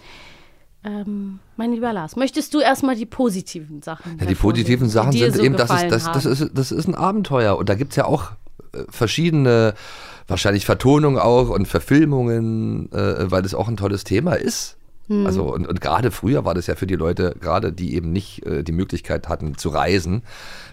[0.85, 4.19] Ähm, mein lieber Lars, möchtest du erstmal die positiven Sachen?
[4.19, 6.89] Ja, die positiven Sachen die sind so eben, das ist, das, das, ist, das ist
[6.89, 7.57] ein Abenteuer.
[7.57, 8.33] Und da gibt es ja auch
[8.75, 9.75] äh, verschiedene,
[10.27, 14.77] wahrscheinlich Vertonungen auch und Verfilmungen, äh, weil das auch ein tolles Thema ist.
[15.09, 15.27] Hm.
[15.27, 18.47] Also und, und gerade früher war das ja für die Leute, gerade die eben nicht
[18.47, 20.23] äh, die Möglichkeit hatten zu reisen,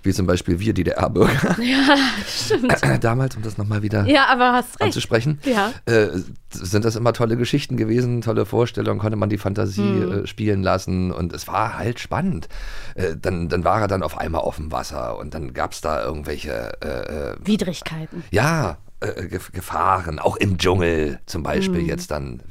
[0.03, 1.95] wie zum Beispiel wir DDR-Bürger Ja,
[2.27, 2.73] stimmt.
[3.03, 4.81] damals, um das nochmal wieder Ja, aber hast recht.
[4.83, 5.73] anzusprechen, Ja.
[5.85, 6.09] äh,
[6.51, 10.11] sind das immer tolle Geschichten gewesen, tolle Vorstellungen, konnte man die Fantasie Hm.
[10.23, 12.47] äh, spielen lassen und es war halt spannend.
[12.95, 15.81] Äh, dann, dann war er dann auf einmal auf dem Wasser und dann gab es
[15.81, 18.23] da irgendwelche, äh, äh, Widrigkeiten.
[18.31, 21.87] ja, äh, Gef- Gefahren, auch im Dschungel zum Beispiel Hm.
[21.87, 22.41] jetzt dann.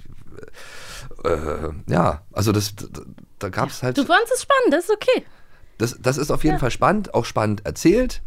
[1.24, 2.86] Äh, ja, also das, da,
[3.38, 3.98] da gab es halt.
[3.98, 5.24] Du fandest es spannend, das ist okay.
[5.78, 6.60] Das, das ist auf jeden Ja.
[6.60, 8.22] Fall spannend, auch spannend erzählt.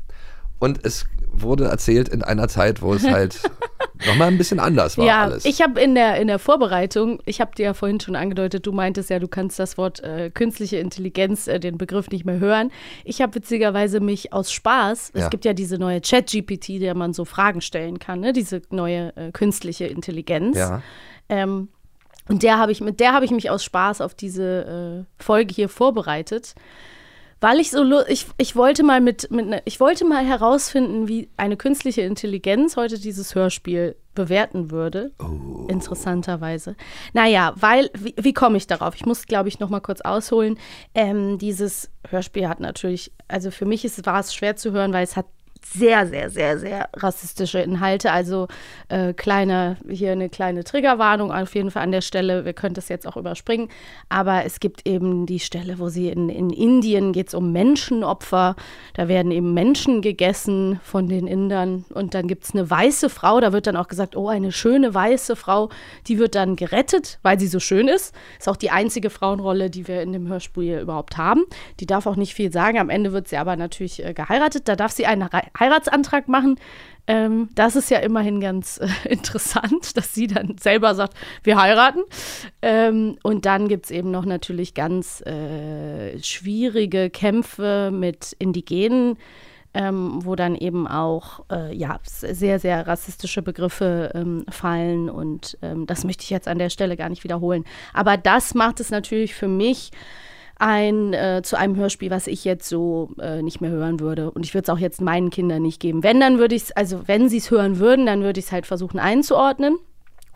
[0.59, 3.39] Und es wurde erzählt in einer Zeit, wo es halt
[4.05, 5.43] nochmal ein bisschen anders war ja, alles.
[5.45, 8.71] ich habe in der, in der Vorbereitung, ich habe dir ja vorhin schon angedeutet, du
[8.71, 12.71] meintest ja, du kannst das Wort äh, künstliche Intelligenz, äh, den Begriff nicht mehr hören.
[13.05, 15.23] Ich habe witzigerweise mich aus Spaß, Ja.
[15.23, 18.31] es gibt ja diese neue Chat-GPT, der man so Fragen stellen kann, ne?
[18.33, 20.57] diese neue äh, künstliche Intelligenz.
[20.57, 20.81] ja.
[21.27, 21.69] Ähm,
[22.27, 25.53] und der habe ich, mit der habe ich mich aus Spaß auf diese äh, Folge
[25.53, 26.55] hier vorbereitet.
[27.43, 31.27] Weil ich so, ich, ich wollte mal mit, mit ne, ich wollte mal herausfinden, wie
[31.37, 35.11] eine künstliche Intelligenz heute dieses Hörspiel bewerten würde.
[35.67, 36.75] Interessanterweise.
[37.13, 38.93] Naja, weil, wie, wie komme ich darauf?
[38.93, 40.59] Ich muss, glaube ich, noch mal kurz ausholen.
[40.93, 45.03] Ähm, dieses Hörspiel hat natürlich, also für mich ist, war es schwer zu hören, weil
[45.03, 45.25] es hat
[45.65, 48.11] sehr, sehr, sehr, sehr rassistische Inhalte.
[48.11, 48.47] Also
[48.89, 52.45] äh, kleine, hier eine kleine Triggerwarnung auf jeden Fall an der Stelle.
[52.45, 53.69] Wir können das jetzt auch überspringen.
[54.09, 58.55] Aber es gibt eben die Stelle, wo sie in, in Indien geht es um Menschenopfer.
[58.95, 61.85] Da werden eben Menschen gegessen von den Indern.
[61.93, 63.39] Und dann gibt es eine weiße Frau.
[63.39, 65.69] Da wird dann auch gesagt, oh, eine schöne weiße Frau.
[66.07, 68.13] Die wird dann gerettet, weil sie so schön ist.
[68.39, 71.43] Ist auch die einzige Frauenrolle, die wir in dem Hörspiel überhaupt haben.
[71.79, 72.79] Die darf auch nicht viel sagen.
[72.79, 74.67] Am Ende wird sie aber natürlich äh, geheiratet.
[74.67, 76.57] Da darf sie einen Rei- Heiratsantrag machen.
[77.07, 82.01] Ähm, das ist ja immerhin ganz äh, interessant, dass sie dann selber sagt, wir heiraten.
[82.61, 89.17] Ähm, und dann gibt es eben noch natürlich ganz äh, schwierige Kämpfe mit Indigenen,
[89.73, 95.09] ähm, wo dann eben auch äh, ja, sehr, sehr rassistische Begriffe ähm, fallen.
[95.09, 97.65] Und ähm, das möchte ich jetzt an der Stelle gar nicht wiederholen.
[97.93, 99.91] Aber das macht es natürlich für mich
[100.61, 104.29] ein, äh, zu einem Hörspiel, was ich jetzt so äh, nicht mehr hören würde.
[104.29, 106.03] Und ich würde es auch jetzt meinen Kindern nicht geben.
[106.03, 108.51] Wenn, dann würde ich es, also wenn sie es hören würden, dann würde ich es
[108.51, 109.77] halt versuchen einzuordnen.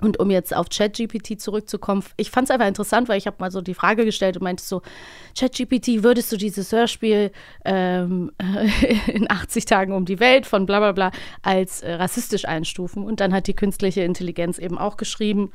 [0.02, 3.50] Und um jetzt auf ChatGPT zurückzukommen, ich fand es einfach interessant, weil ich habe mal
[3.50, 4.82] so die Frage gestellt und meinte so,
[5.40, 7.32] ChatGPT, würdest du dieses Hörspiel
[7.64, 8.32] ähm,
[9.08, 11.12] in 80 Tagen um die Welt von bla bla bla
[11.44, 13.04] als äh, rassistisch einstufen?
[13.06, 15.52] Und dann hat die künstliche Intelligenz eben auch geschrieben,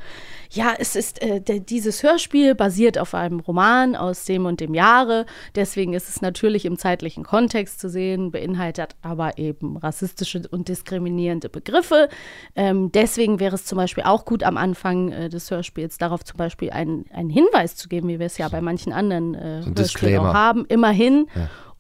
[0.51, 4.73] ja, es ist, äh, der, dieses Hörspiel basiert auf einem Roman aus dem und dem
[4.73, 10.69] Jahre, deswegen ist es natürlich im zeitlichen Kontext zu sehen, beinhaltet aber eben rassistische und
[10.69, 12.09] diskriminierende Begriffe.
[12.57, 16.37] Ähm, deswegen wäre es zum Beispiel auch gut am Anfang äh, des Hörspiels darauf zum
[16.37, 19.75] Beispiel einen, einen Hinweis zu geben, wie wir es ja bei manchen anderen äh, ein
[19.77, 21.27] Hörspielen auch haben, immerhin.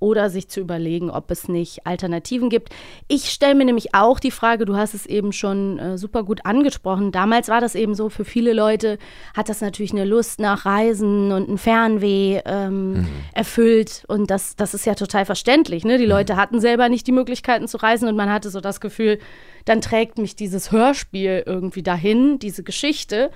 [0.00, 2.70] Oder sich zu überlegen, ob es nicht Alternativen gibt.
[3.06, 6.44] Ich stelle mir nämlich auch die Frage, du hast es eben schon äh, super gut
[6.44, 7.12] angesprochen.
[7.12, 8.98] Damals war das eben so, für viele Leute
[9.36, 14.04] hat das natürlich eine Lust nach Reisen und ein Fernweh ähm, erfüllt.
[14.08, 15.84] Und das, das ist ja total verständlich.
[15.84, 15.98] Ne?
[15.98, 19.18] Die Leute hatten selber nicht die Möglichkeiten zu reisen und man hatte so das Gefühl,
[19.64, 23.30] dann trägt mich dieses Hörspiel irgendwie dahin, diese Geschichte.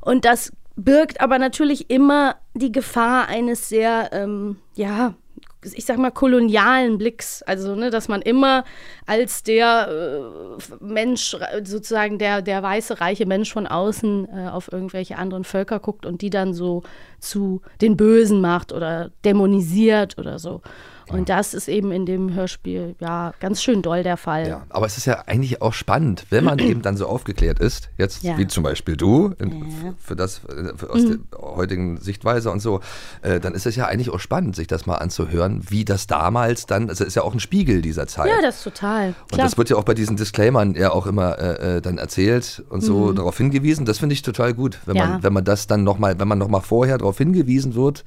[0.00, 5.14] Und das birgt aber natürlich immer die Gefahr eines sehr, ähm, ja,
[5.64, 7.42] ich sag mal, kolonialen Blicks.
[7.42, 8.64] Also, ne, dass man immer
[9.06, 15.16] als der äh, Mensch, sozusagen der, der weiße, reiche Mensch von außen äh, auf irgendwelche
[15.16, 16.82] anderen Völker guckt und die dann so
[17.20, 20.62] zu den Bösen macht oder dämonisiert oder so.
[21.08, 24.48] Und das ist eben in dem Hörspiel ja ganz schön doll der Fall.
[24.48, 27.90] Ja, aber es ist ja eigentlich auch spannend, wenn man eben dann so aufgeklärt ist,
[27.98, 28.36] jetzt Ja.
[28.38, 31.24] wie zum Beispiel du, in, f- für das äh, für aus Mhm.
[31.32, 32.80] der heutigen Sichtweise und so,
[33.22, 36.66] äh, dann ist es ja eigentlich auch spannend, sich das mal anzuhören, wie das damals
[36.66, 38.28] dann, also ist ja auch ein Spiegel dieser Zeit.
[38.28, 39.08] Ja, das ist total.
[39.08, 39.46] und Klar.
[39.46, 42.80] das wird ja auch bei diesen Disclaimern ja auch immer äh, äh, dann erzählt und
[42.82, 43.84] so darauf hingewiesen.
[43.86, 44.98] Das finde ich total gut, wenn Mhm.
[45.00, 45.06] Ja.
[45.08, 48.04] man, wenn man das dann nochmal, wenn man nochmal vorher darauf hingewiesen wird,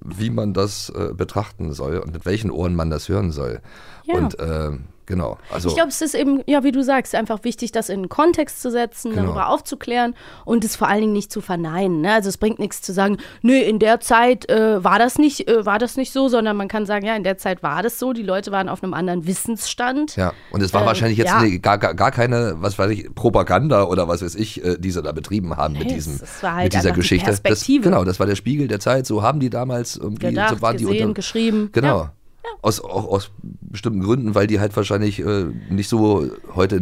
[0.00, 3.60] wie man das äh, betrachten soll und mit welchen Ohren man das hören soll.
[4.04, 4.16] Ja.
[4.16, 4.70] Und äh,
[5.06, 8.00] genau, also Ich glaube, es ist eben, ja, wie du sagst, einfach wichtig, das in
[8.00, 9.22] einen Kontext zu setzen, Genau.
[9.24, 12.00] darüber aufzuklären und es vor allen Dingen nicht zu verneinen.
[12.02, 12.12] Ne?
[12.12, 15.64] Also es bringt nichts zu sagen, nö, in der Zeit äh, war das nicht, äh,
[15.66, 18.12] war das nicht so, sondern man kann sagen, ja, in der Zeit war das so.
[18.12, 20.16] Die Leute waren auf einem anderen Wissensstand.
[20.16, 21.38] Ja, und es war Ähm, wahrscheinlich jetzt ja.
[21.38, 25.02] eine, gar, gar, keine, was weiß ich, Propaganda oder was weiß ich, äh, die sie
[25.02, 27.38] da betrieben haben mit Nee, diesem, es war halt mit dieser einfach die Geschichte.
[27.42, 29.06] Das, genau, das war der Spiegel der Zeit.
[29.06, 31.70] So haben die damals irgendwie, Gedacht, so waren die gesehen, unter, geschrieben.
[31.72, 31.98] Genau.
[31.98, 32.12] Ja.
[32.60, 36.80] Aus, auch aus bestimmten Gründen, weil die halt wahrscheinlich äh, nicht so heute,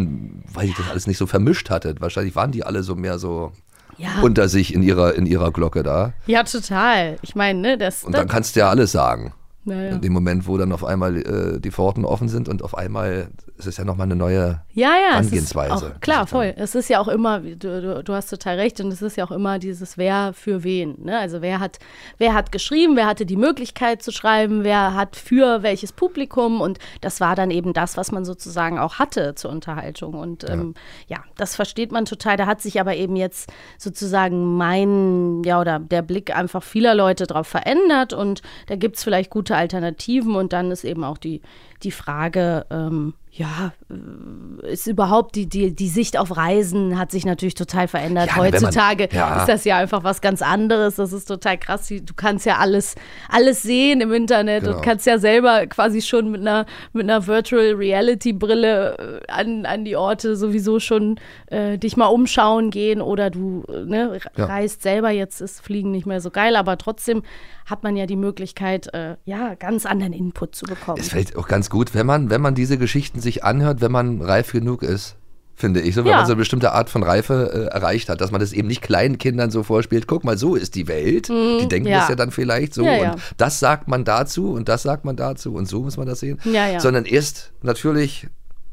[0.52, 1.94] weil ich das alles nicht so vermischt hatte.
[2.00, 3.52] Wahrscheinlich waren die alle so mehr so
[3.96, 6.12] Ja, unter sich in ihrer, in ihrer Glocke da.
[6.26, 7.16] ja total.
[7.22, 9.32] Ich meine, ne, das, Und dann kannst du ja alles sagen.
[9.64, 9.90] Naja.
[9.90, 13.28] In dem Moment, wo dann auf einmal äh, die Pforten offen sind und auf einmal
[13.58, 15.74] ist es ja nochmal eine neue Ja, ja, ist Angehensweise.
[15.74, 16.54] auch, klar, voll.
[16.56, 19.24] Es ist ja auch immer, du, du, du hast total recht, und es ist ja
[19.24, 20.96] auch immer dieses Wer für wen.
[21.04, 21.18] Ne?
[21.18, 21.78] Also wer hat,
[22.16, 26.78] wer hat geschrieben, wer hatte die Möglichkeit zu schreiben, wer hat für welches Publikum und
[27.02, 30.14] das war dann eben das, was man sozusagen auch hatte zur Unterhaltung.
[30.14, 30.74] Und ähm,
[31.06, 32.38] ja, das versteht man total.
[32.38, 37.26] Da hat sich aber eben jetzt sozusagen mein, ja, oder der Blick einfach vieler Leute
[37.26, 41.40] drauf verändert und da gibt es vielleicht gute Alternativen und dann ist eben auch die,
[41.82, 47.24] die Frage, ähm, ja, äh, ist überhaupt die, die, die Sicht auf Reisen hat sich
[47.24, 48.26] natürlich total verändert.
[48.30, 49.40] Ja, wenn man- Heutzutage ja.
[49.40, 50.96] ist das ja einfach was ganz anderes.
[50.96, 51.86] Das ist total krass.
[51.88, 52.96] Du kannst ja alles,
[53.28, 54.76] alles sehen im Internet Genau.
[54.76, 59.64] und kannst ja selber quasi schon mit einer, mit einer Virtual Reality Brille äh, an,
[59.64, 64.44] an die Orte sowieso schon äh, dich mal umschauen gehen oder du äh, ne, Ja.
[64.46, 65.10] reist selber.
[65.10, 67.22] Jetzt ist Fliegen nicht mehr so geil, aber trotzdem
[67.70, 70.98] hat man ja die Möglichkeit, äh, ja, ganz anderen Input zu bekommen.
[71.00, 74.20] Es fällt auch ganz gut, wenn man, wenn man diese Geschichten sich anhört, wenn man
[74.20, 75.16] reif genug ist.
[75.54, 76.16] Finde ich, so wenn Ja.
[76.16, 78.80] man so eine bestimmte Art von Reife äh, erreicht hat, dass man das eben nicht
[78.80, 81.28] kleinen Kindern so vorspielt, guck mal, so ist die Welt.
[81.28, 81.92] die denken Mhm.
[81.92, 81.98] ja.
[82.00, 85.16] das ja dann vielleicht so Ja, und das sagt man dazu und das sagt man
[85.16, 86.38] dazu und so muss man das sehen.
[86.80, 88.28] Sondern erst natürlich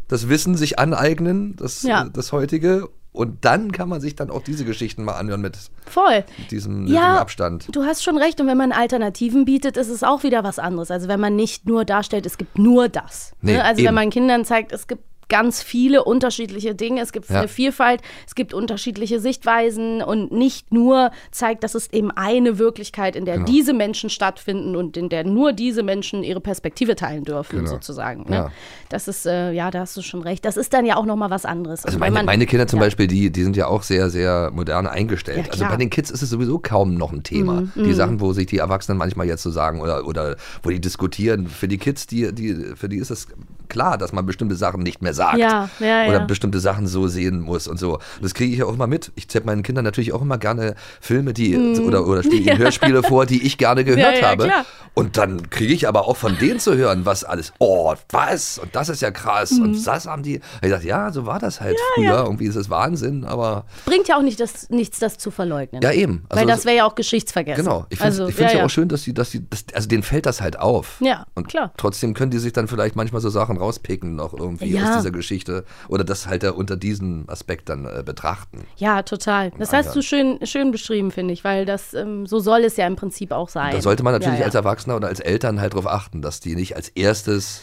[0.08, 2.88] das Wissen sich aneignen, das, äh, das heutige.
[3.18, 6.24] Und dann kann man sich dann auch diese Geschichten mal anhören mit Voll.
[6.52, 7.68] diesem Ja, nötigen Abstand.
[7.76, 8.40] Du hast schon recht.
[8.40, 10.92] Und wenn man Alternativen bietet, ist es auch wieder was anderes.
[10.92, 13.34] Also wenn man nicht nur darstellt, es gibt nur das.
[13.42, 13.64] Nee, ne?
[13.64, 13.88] Also eben.
[13.88, 17.40] wenn man Kindern zeigt, es gibt ganz viele unterschiedliche Dinge, es gibt Ja.
[17.40, 23.16] eine Vielfalt, es gibt unterschiedliche Sichtweisen und nicht nur zeigt, dass es eben eine Wirklichkeit,
[23.16, 23.46] in der Genau.
[23.48, 27.70] diese Menschen stattfinden und in der nur diese Menschen ihre Perspektive teilen dürfen, Genau.
[27.72, 28.24] sozusagen.
[28.30, 28.36] Ne?
[28.36, 28.52] Ja.
[28.90, 30.46] Das ist, äh, ja, da hast du schon recht.
[30.46, 31.84] Das ist dann ja auch nochmal was anderes.
[31.86, 32.86] Also meine, man- meine Kinder zum ja.
[32.86, 35.50] Beispiel, die, die sind ja auch sehr, sehr modern eingestellt.
[35.52, 35.66] Also.
[35.66, 37.64] Mhm, bei den Kids ist es sowieso kaum noch ein Thema.
[37.76, 41.48] die Sachen, wo sich die Erwachsenen manchmal jetzt so sagen oder, oder wo die diskutieren,
[41.48, 43.28] für die Kids, die, die, für die ist es
[43.70, 45.38] klar, dass man bestimmte Sachen nicht mehr sagt.
[45.38, 46.26] Ja, ja, oder ja.
[46.26, 47.94] bestimmte Sachen so sehen muss und so.
[47.94, 49.12] Und das kriege ich ja auch immer mit.
[49.16, 53.04] Ich zeige meinen Kindern natürlich auch immer gerne Filme, die oder, oder spiele ihnen Hörspiele
[53.04, 54.46] vor, die ich gerne gehört habe.
[54.46, 54.66] klar.
[54.98, 58.58] Und dann kriege ich aber auch von denen zu hören, was alles, oh, was?
[58.58, 59.52] Und das ist ja krass.
[59.52, 59.62] Mhm.
[59.62, 60.42] Und das haben die.
[60.64, 62.24] Ich dachte, ja, so war das halt früher.
[62.24, 65.84] Irgendwie ist es Wahnsinn, aber Bringt ja auch nicht das, nichts, das zu verleugnen.
[65.84, 66.26] ja, eben.
[66.30, 67.64] Also Weil das wäre ja auch Geschichtsvergessen.
[67.64, 67.86] Genau.
[67.90, 70.26] Ich finde es also, ja, auch schön, dass sie, dass sie, das, also denen fällt
[70.26, 70.98] das halt auf.
[71.00, 71.74] Ja, Und klar.
[71.78, 74.90] trotzdem können die sich dann vielleicht manchmal so Sachen rauspicken noch irgendwie Ja.
[74.92, 78.66] aus dieser Geschichte oder das halt unter diesem Aspekt dann äh, betrachten.
[78.78, 79.52] Ja, total.
[79.58, 79.94] Das Ah, hast ja.
[79.94, 83.32] du schön, schön beschrieben, finde ich, weil das ähm, so soll es ja im Prinzip
[83.32, 83.74] auch sein.
[83.74, 84.46] Da sollte man natürlich ja, ja.
[84.46, 87.62] als Erwachsener oder als Eltern halt darauf achten, dass die nicht als erstes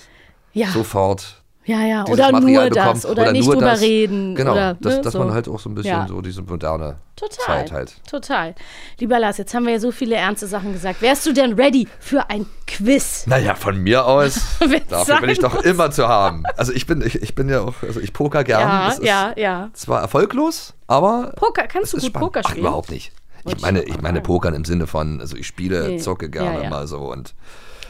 [0.72, 2.05] sofort ja, ja.
[2.07, 3.81] Oder Material nur bekommen das oder, nicht nur drüber das.
[3.81, 4.35] reden.
[4.35, 5.18] Genau, oder, dass, ne, dass so.
[5.18, 6.07] man halt auch so ein bisschen Ja.
[6.07, 7.38] so diese moderne Total.
[7.46, 7.94] Zeit halt.
[8.11, 8.55] Total.
[8.98, 11.00] Lieber Lars, jetzt haben wir ja so viele ernste Sachen gesagt.
[11.00, 13.27] Wärst du denn ready für ein Quiz?
[13.27, 14.40] Naja, von mir aus,
[14.88, 16.42] dafür bin ich doch immer zu haben.
[16.57, 18.61] Also ich bin, ich, ich bin ja auch, also ich poker gern.
[18.61, 19.70] Ja, Das ist ja, ja.
[19.72, 22.27] Zwar erfolglos, aber Poker, kannst du gut spannend.
[22.27, 22.66] Poker Ach, spielen?
[22.66, 23.12] überhaupt nicht.
[23.46, 24.22] Ich meine, ich meine.
[24.22, 25.98] Pokern im Sinne von, also ich spiele, Nee.
[25.98, 26.70] zocke gerne Ja, ja.
[26.70, 27.35] mal so und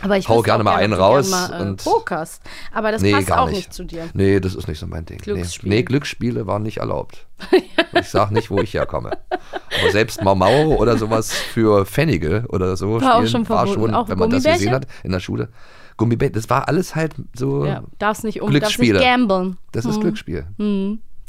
[0.04, 2.42] Aber ich Hau gerne auch mal einen raus Mal, äh, und- pokerst.
[2.72, 3.56] Aber das nee, passt auch nicht.
[3.56, 4.08] nicht zu dir.
[4.12, 5.18] Nee, das ist nicht so mein Ding.
[5.18, 5.68] Glücksspiel.
[5.70, 5.76] Nee.
[5.76, 7.26] nee, Glücksspiele waren nicht erlaubt.
[7.98, 9.10] ich sag nicht, wo ich herkomme.
[9.30, 13.66] Aber selbst Mau Mau oder sowas für Pfennige oder so War auch spielen, schon war
[13.66, 13.80] verboten.
[13.86, 15.48] schon, Auch wenn man das gesehen hat in der Schule.
[15.96, 19.00] Gummibärchen, das war alles halt so, Ja, darfst nicht um, darfst nicht Glücksspiele.
[19.00, 19.56] gamblen.
[19.72, 20.44] das ist Glücksspiel.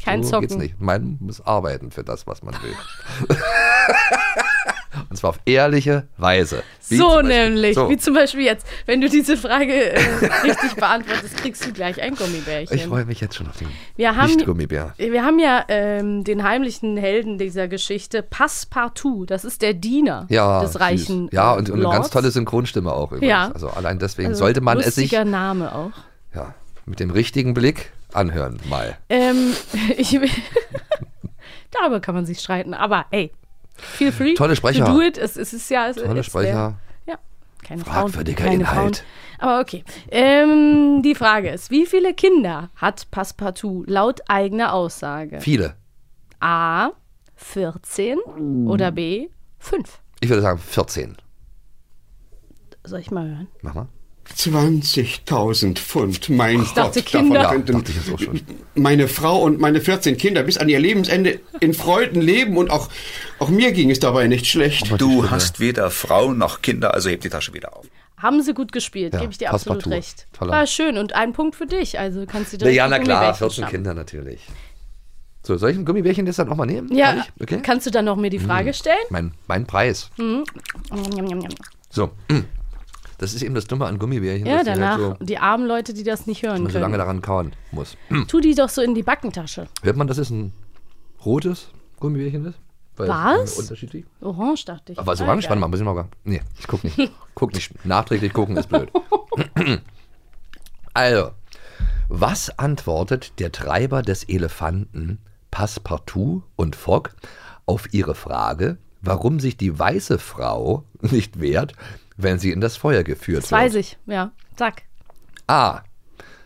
[0.03, 0.41] Kein so Zocken.
[0.47, 0.81] geht's nicht.
[0.81, 2.75] Man muss arbeiten für das, was man will.
[5.15, 6.61] Und zwar auf ehrliche Weise.
[6.89, 7.89] Wie So nämlich, So.
[7.89, 9.97] wie zum Beispiel jetzt, wenn du diese Frage äh,
[10.43, 12.75] richtig beantwortest, kriegst du gleich ein Gummibärchen.
[12.75, 14.93] Ich freue mich jetzt schon auf den Wir haben- Nicht-Gummibär.
[14.97, 19.25] Wir haben ja ähm, den heimlichen Helden dieser Geschichte, Passepartout.
[19.27, 20.81] Das ist der Diener Ja, des süß.
[20.81, 23.29] reichen Ja, und, und eine ganz tolle Synchronstimme auch übrigens.
[23.29, 23.51] Ja.
[23.53, 25.91] Also allein deswegen Also sollte man es sich Lustiger Name auch.
[26.35, 26.53] ja,
[26.85, 28.97] mit dem richtigen Blick anhören mal.
[29.09, 29.53] Ähm,
[29.97, 30.19] ich,
[31.71, 33.31] darüber kann man sich streiten, aber ey,
[33.75, 34.33] feel free.
[34.33, 34.85] Tolle Sprecher.
[34.85, 35.17] Do it.
[35.17, 35.87] Es, es ist ja.
[35.87, 36.79] Es, Tolle Sprecher.
[37.05, 37.17] Ja,
[37.63, 38.51] keine Fragwürdiger Frauen.
[38.51, 38.97] Keine Inhalt.
[38.97, 39.05] Frauen.
[39.39, 39.83] Aber okay.
[40.11, 45.39] Ähm, die Frage ist: Wie viele Kinder hat Passepartout laut eigener Aussage?
[45.41, 45.75] Viele.
[46.39, 46.91] A.
[47.35, 48.17] 14
[48.65, 49.27] oder B.
[49.59, 49.99] 5?
[50.21, 51.17] Ich würde sagen 14.
[52.85, 53.47] Soll ich mal hören?
[53.61, 53.87] Mach mal.
[54.37, 57.41] 20.000 Pfund, mein ich dachte, Kinder.
[57.43, 58.41] Ja, könnten dachte ich jetzt auch schon.
[58.73, 62.89] meine Frau und meine 14 Kinder bis an ihr Lebensende in Freuden leben und auch,
[63.39, 64.99] auch mir ging es dabei nicht schlecht.
[64.99, 67.85] Du hast weder Frau noch Kinder, also heb die Tasche wieder auf.
[68.17, 69.95] Haben sie gut gespielt, Ja, gebe ich dir absolut Passepartout.
[69.97, 70.27] recht.
[70.33, 70.51] Toller.
[70.53, 71.99] War schön und ein Punkt für dich.
[71.99, 73.71] Also kannst du direkt ja, na klar, Gummibärchen 14 schnappen.
[73.75, 74.41] Kinder natürlich.
[75.43, 76.91] So, soll ich ein Gummibärchen jetzt dann auch mal nehmen?
[76.95, 77.25] Ja?
[77.39, 77.59] Okay.
[77.61, 78.97] kannst du dann noch mir die Frage stellen?
[79.09, 80.09] Mein, mein Preis.
[80.17, 80.43] Njam,
[80.91, 81.37] njam,
[81.91, 82.11] njam.
[83.17, 85.65] Das ist eben das Dumme an Gummibärchen, Ja, dass die danach halt so, die armen
[85.67, 86.99] Leute, die das nicht hören man so lange können.
[86.99, 87.95] daran kauen muss.
[88.27, 89.67] Tu die doch so in die Backentasche.
[89.83, 90.51] Hört man, dass es ein
[91.25, 92.59] rotes Gummibärchen ist?
[92.97, 93.57] Weil Was?
[93.59, 94.05] unterschiedlich.
[94.21, 94.99] Orange dachte ich.
[94.99, 95.49] Aber was Ah, orange?
[95.49, 96.05] Warte mal, muss ich mal.
[96.23, 96.97] Nee, ich guck nicht.
[97.35, 97.85] guck nicht.
[97.85, 98.89] Nachträglich gucken ist blöd.
[100.93, 101.31] also,
[102.07, 105.19] was antwortet der Treiber des Elefanten
[105.51, 107.09] Passepartout und Fogg
[107.65, 111.73] auf ihre Frage, warum sich die weiße Frau nicht wehrt,
[112.17, 113.61] wenn sie in das Feuer geführt Das wird?
[113.61, 114.31] weiß ich, ja.
[114.55, 114.83] Zack.
[115.47, 115.81] A.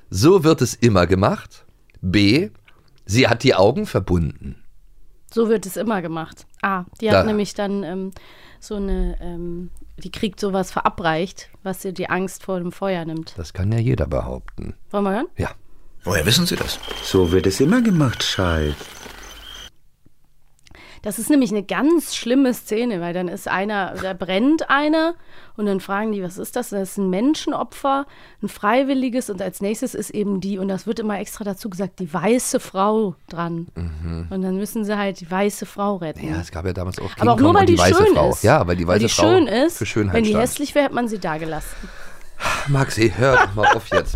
[0.09, 1.65] so wird es immer gemacht.
[2.01, 2.49] B,
[3.05, 4.63] sie hat die Augen verbunden.
[5.31, 6.45] So wird es immer gemacht.
[6.61, 8.11] A, die Da- hat nämlich dann ähm,
[8.59, 13.33] so eine, ähm, die kriegt sowas verabreicht, was ihr die Angst vor dem Feuer nimmt.
[13.37, 14.73] Das kann ja jeder behaupten.
[14.91, 15.27] Wollen wir hören?
[15.37, 15.51] Ja.
[16.03, 16.79] Woher wissen Sie das?
[17.03, 18.73] So wird es immer gemacht, Schei.
[21.01, 25.15] Das ist nämlich eine ganz schlimme Szene, weil dann ist einer, da brennt einer
[25.55, 26.69] und dann fragen die, was ist das?
[26.69, 28.05] Das ist ein Menschenopfer,
[28.41, 31.99] ein freiwilliges und als nächstes ist eben die, und das wird immer extra dazu gesagt,
[31.99, 33.67] die weiße Frau dran.
[34.29, 36.25] Und dann müssen sie halt die weiße Frau retten.
[36.25, 36.33] Mhm.
[36.33, 38.13] Ja, es gab ja damals auch King Aber auch nur, weil die, die weiße schön
[38.15, 38.29] Frau.
[38.31, 38.43] ist.
[38.43, 39.77] Ja, weil die weiße weil die Frau schön ist.
[39.77, 40.43] für Schönheit Wenn die stand.
[40.43, 41.75] hässlich wäre, hätte man sie da gelassen.
[42.69, 44.15] Maxi, hör doch mal auf jetzt.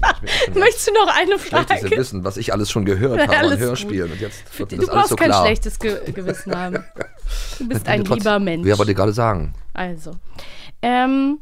[0.54, 1.98] Möchtest du noch eine Schlechtes Frage?
[1.98, 3.60] Wissen, was ich alles schon gehört habe Alles an.
[3.60, 4.12] Hörspielen.
[4.12, 5.46] Und jetzt wird Du das alles brauchst so kein klar.
[5.46, 6.84] schlechtes Ge Gewissen haben.
[7.60, 8.68] Du bist ein Trotz- lieber Mensch.
[8.68, 9.54] Ja, wollte gerade sagen.
[9.74, 10.12] Also,
[10.82, 11.40] ähm,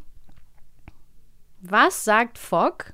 [1.61, 2.93] was sagt Fogg,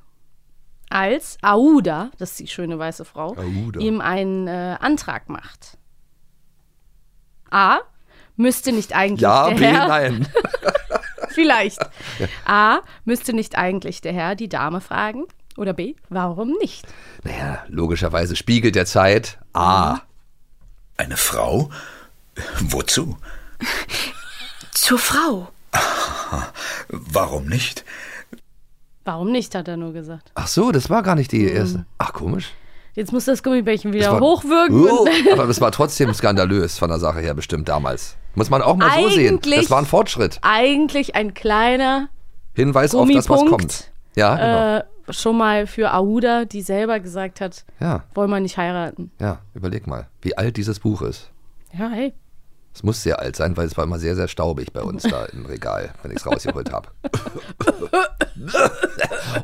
[0.90, 3.80] als Aouda, das ist die schöne weiße Frau, Aouda.
[3.80, 5.78] ihm einen äh, Antrag macht?
[7.52, 7.80] A.
[8.40, 10.28] Müsste nicht eigentlich Ja, der B, Herr, nein.
[11.38, 11.80] vielleicht.
[12.46, 12.80] A.
[13.06, 15.24] Müsste nicht eigentlich der Herr die Dame fragen?
[15.56, 15.96] Oder B.
[16.10, 16.86] Warum nicht?
[17.24, 20.00] Naja, logischerweise spiegelt der Zeit A.
[20.98, 21.70] Eine Frau?
[22.60, 23.18] Wozu?
[24.74, 25.48] Zur Frau.
[26.90, 27.84] Warum nicht?
[29.06, 30.32] Warum nicht, hat er nur gesagt.
[30.36, 31.38] Ach so, das war gar nicht Mhm.
[31.38, 31.86] die erste.
[31.98, 32.54] Ach, komisch.
[32.94, 34.88] Jetzt muss das Gummibärchen wieder Das war- hochwirken.
[34.90, 38.16] Oh, aber das war trotzdem skandalös von der Sache her bestimmt damals.
[38.38, 39.36] Muss man auch mal so sehen.
[39.36, 40.40] Eigentlich- Das war ein Fortschritt.
[40.44, 42.10] Eigentlich ein kleiner
[42.54, 43.92] Hinweis auf das, was Gummipunkt, kommt.
[44.16, 44.78] Ja, genau.
[45.10, 49.12] äh, schon mal für Aouda, die selber gesagt hat, Ja, wollen wir nicht heiraten.
[49.20, 51.32] ja, überleg mal, wie alt dieses Buch ist.
[51.78, 52.14] Ja, hey.
[52.78, 55.26] Es muss sehr alt sein, weil es war immer sehr, sehr staubig bei uns da
[55.26, 56.90] im Regal, wenn ich es rausgeholt habe.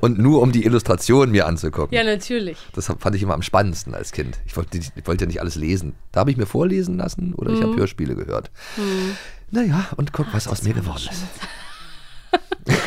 [0.01, 1.97] Und nur um die Illustration mir anzugucken.
[1.97, 2.59] Ja, natürlich.
[2.75, 4.37] Das fand ich immer am spannendsten als Kind.
[4.45, 5.95] Ich wollte, ich wollte ja nicht alles lesen.
[6.11, 7.63] Da habe ich mir vorlesen lassen oder ich Mhm.
[7.63, 8.51] habe Hörspiele gehört.
[9.49, 11.23] Naja, und guck, was aus mir geworden ist.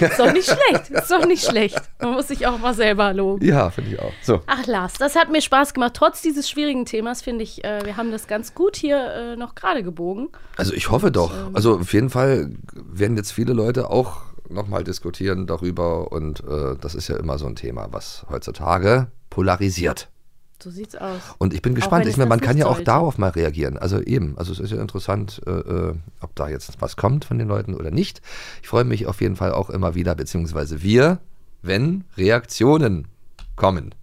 [0.01, 0.91] Ist doch nicht schlecht.
[0.91, 1.81] Ist doch nicht schlecht.
[2.01, 3.45] Man muss sich auch mal selber loben.
[3.45, 4.13] Ja, finde ich auch.
[4.23, 4.41] So.
[4.47, 5.93] Ach, Lars, das hat mir Spaß gemacht.
[5.95, 9.55] Trotz dieses schwierigen Themas finde ich, äh, wir haben das ganz gut hier äh, noch
[9.55, 10.29] gerade gebogen.
[10.57, 11.33] Also ich hoffe doch.
[11.33, 16.77] ähm, Also auf jeden Fall werden jetzt viele Leute auch nochmal diskutieren darüber und äh,
[16.81, 20.09] das ist ja immer so ein Thema, was heutzutage polarisiert.
[20.63, 21.21] So sieht's aus.
[21.39, 22.07] Und ich bin Auch gespannt.
[22.07, 22.85] Ich meine, man kann ja auch sollte.
[22.85, 23.77] darauf mal reagieren.
[23.77, 27.39] Also eben, also es ist ja interessant, äh, äh, ob da jetzt was kommt von
[27.39, 28.23] den Leuten oder nicht.
[28.63, 31.21] Ich freue mich auf jeden Fall auch immer wieder, beziehungsweise wir,
[31.63, 33.09] wenn Reaktionen
[33.55, 33.95] kommen.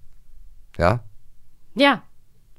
[0.78, 1.04] Ja?
[1.76, 2.04] Ja,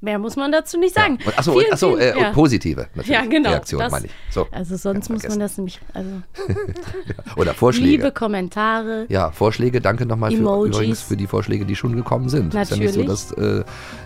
[0.05, 1.19] mehr muss man dazu nicht sagen.
[1.25, 2.31] Und, achso, Vielen, achso vielen- äh, ja.
[2.31, 3.09] positive natürlich.
[3.09, 3.49] Ja, genau.
[3.49, 4.11] Reaktionen das- meine ich.
[4.29, 4.47] So.
[4.51, 6.09] Also sonst muss man das nämlich, also
[7.35, 7.89] Oder Vorschläge.
[7.89, 9.05] liebe Kommentare.
[9.09, 12.53] Ja, Vorschläge, danke nochmal für, übrigens für die Vorschläge, die schon gekommen sind.
[12.53, 13.07] Ist ja nicht so, Natürlich.
[13.07, 13.63] dass äh,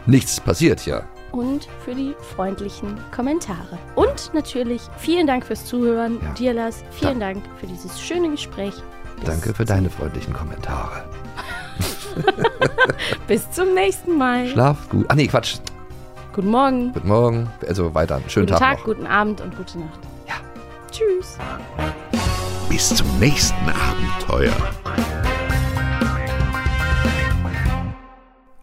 [0.07, 1.03] nichts passiert hier.
[1.31, 3.77] und für die freundlichen Kommentare.
[3.95, 6.17] Und natürlich vielen Dank fürs Zuhören.
[6.23, 6.33] Ja.
[6.33, 8.73] Dir, Lars, vielen Dank für dieses schöne Gespräch.
[9.17, 11.03] Bis, Danke für deine freundlichen Kommentare.
[13.27, 14.47] Bis zum nächsten Mal.
[14.47, 15.05] Schlaf gut.
[15.09, 15.57] Ah nee, Quatsch.
[16.39, 17.49] Guten Morgen, Guten Morgen.
[17.67, 18.21] Also weiter.
[18.29, 18.85] Schönen guten Tag, Tag, noch.
[18.85, 19.99] guten Abend und gute Nacht.
[20.25, 20.35] Ja.
[20.89, 21.37] Tschüss.
[22.69, 24.53] Bis zum nächsten Abenteuer.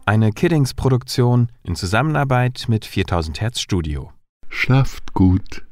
[0.07, 4.11] Eine Kiddings-Produktion in Zusammenarbeit mit 4000 Hertz Studio.
[4.49, 5.66] Schlaft gut.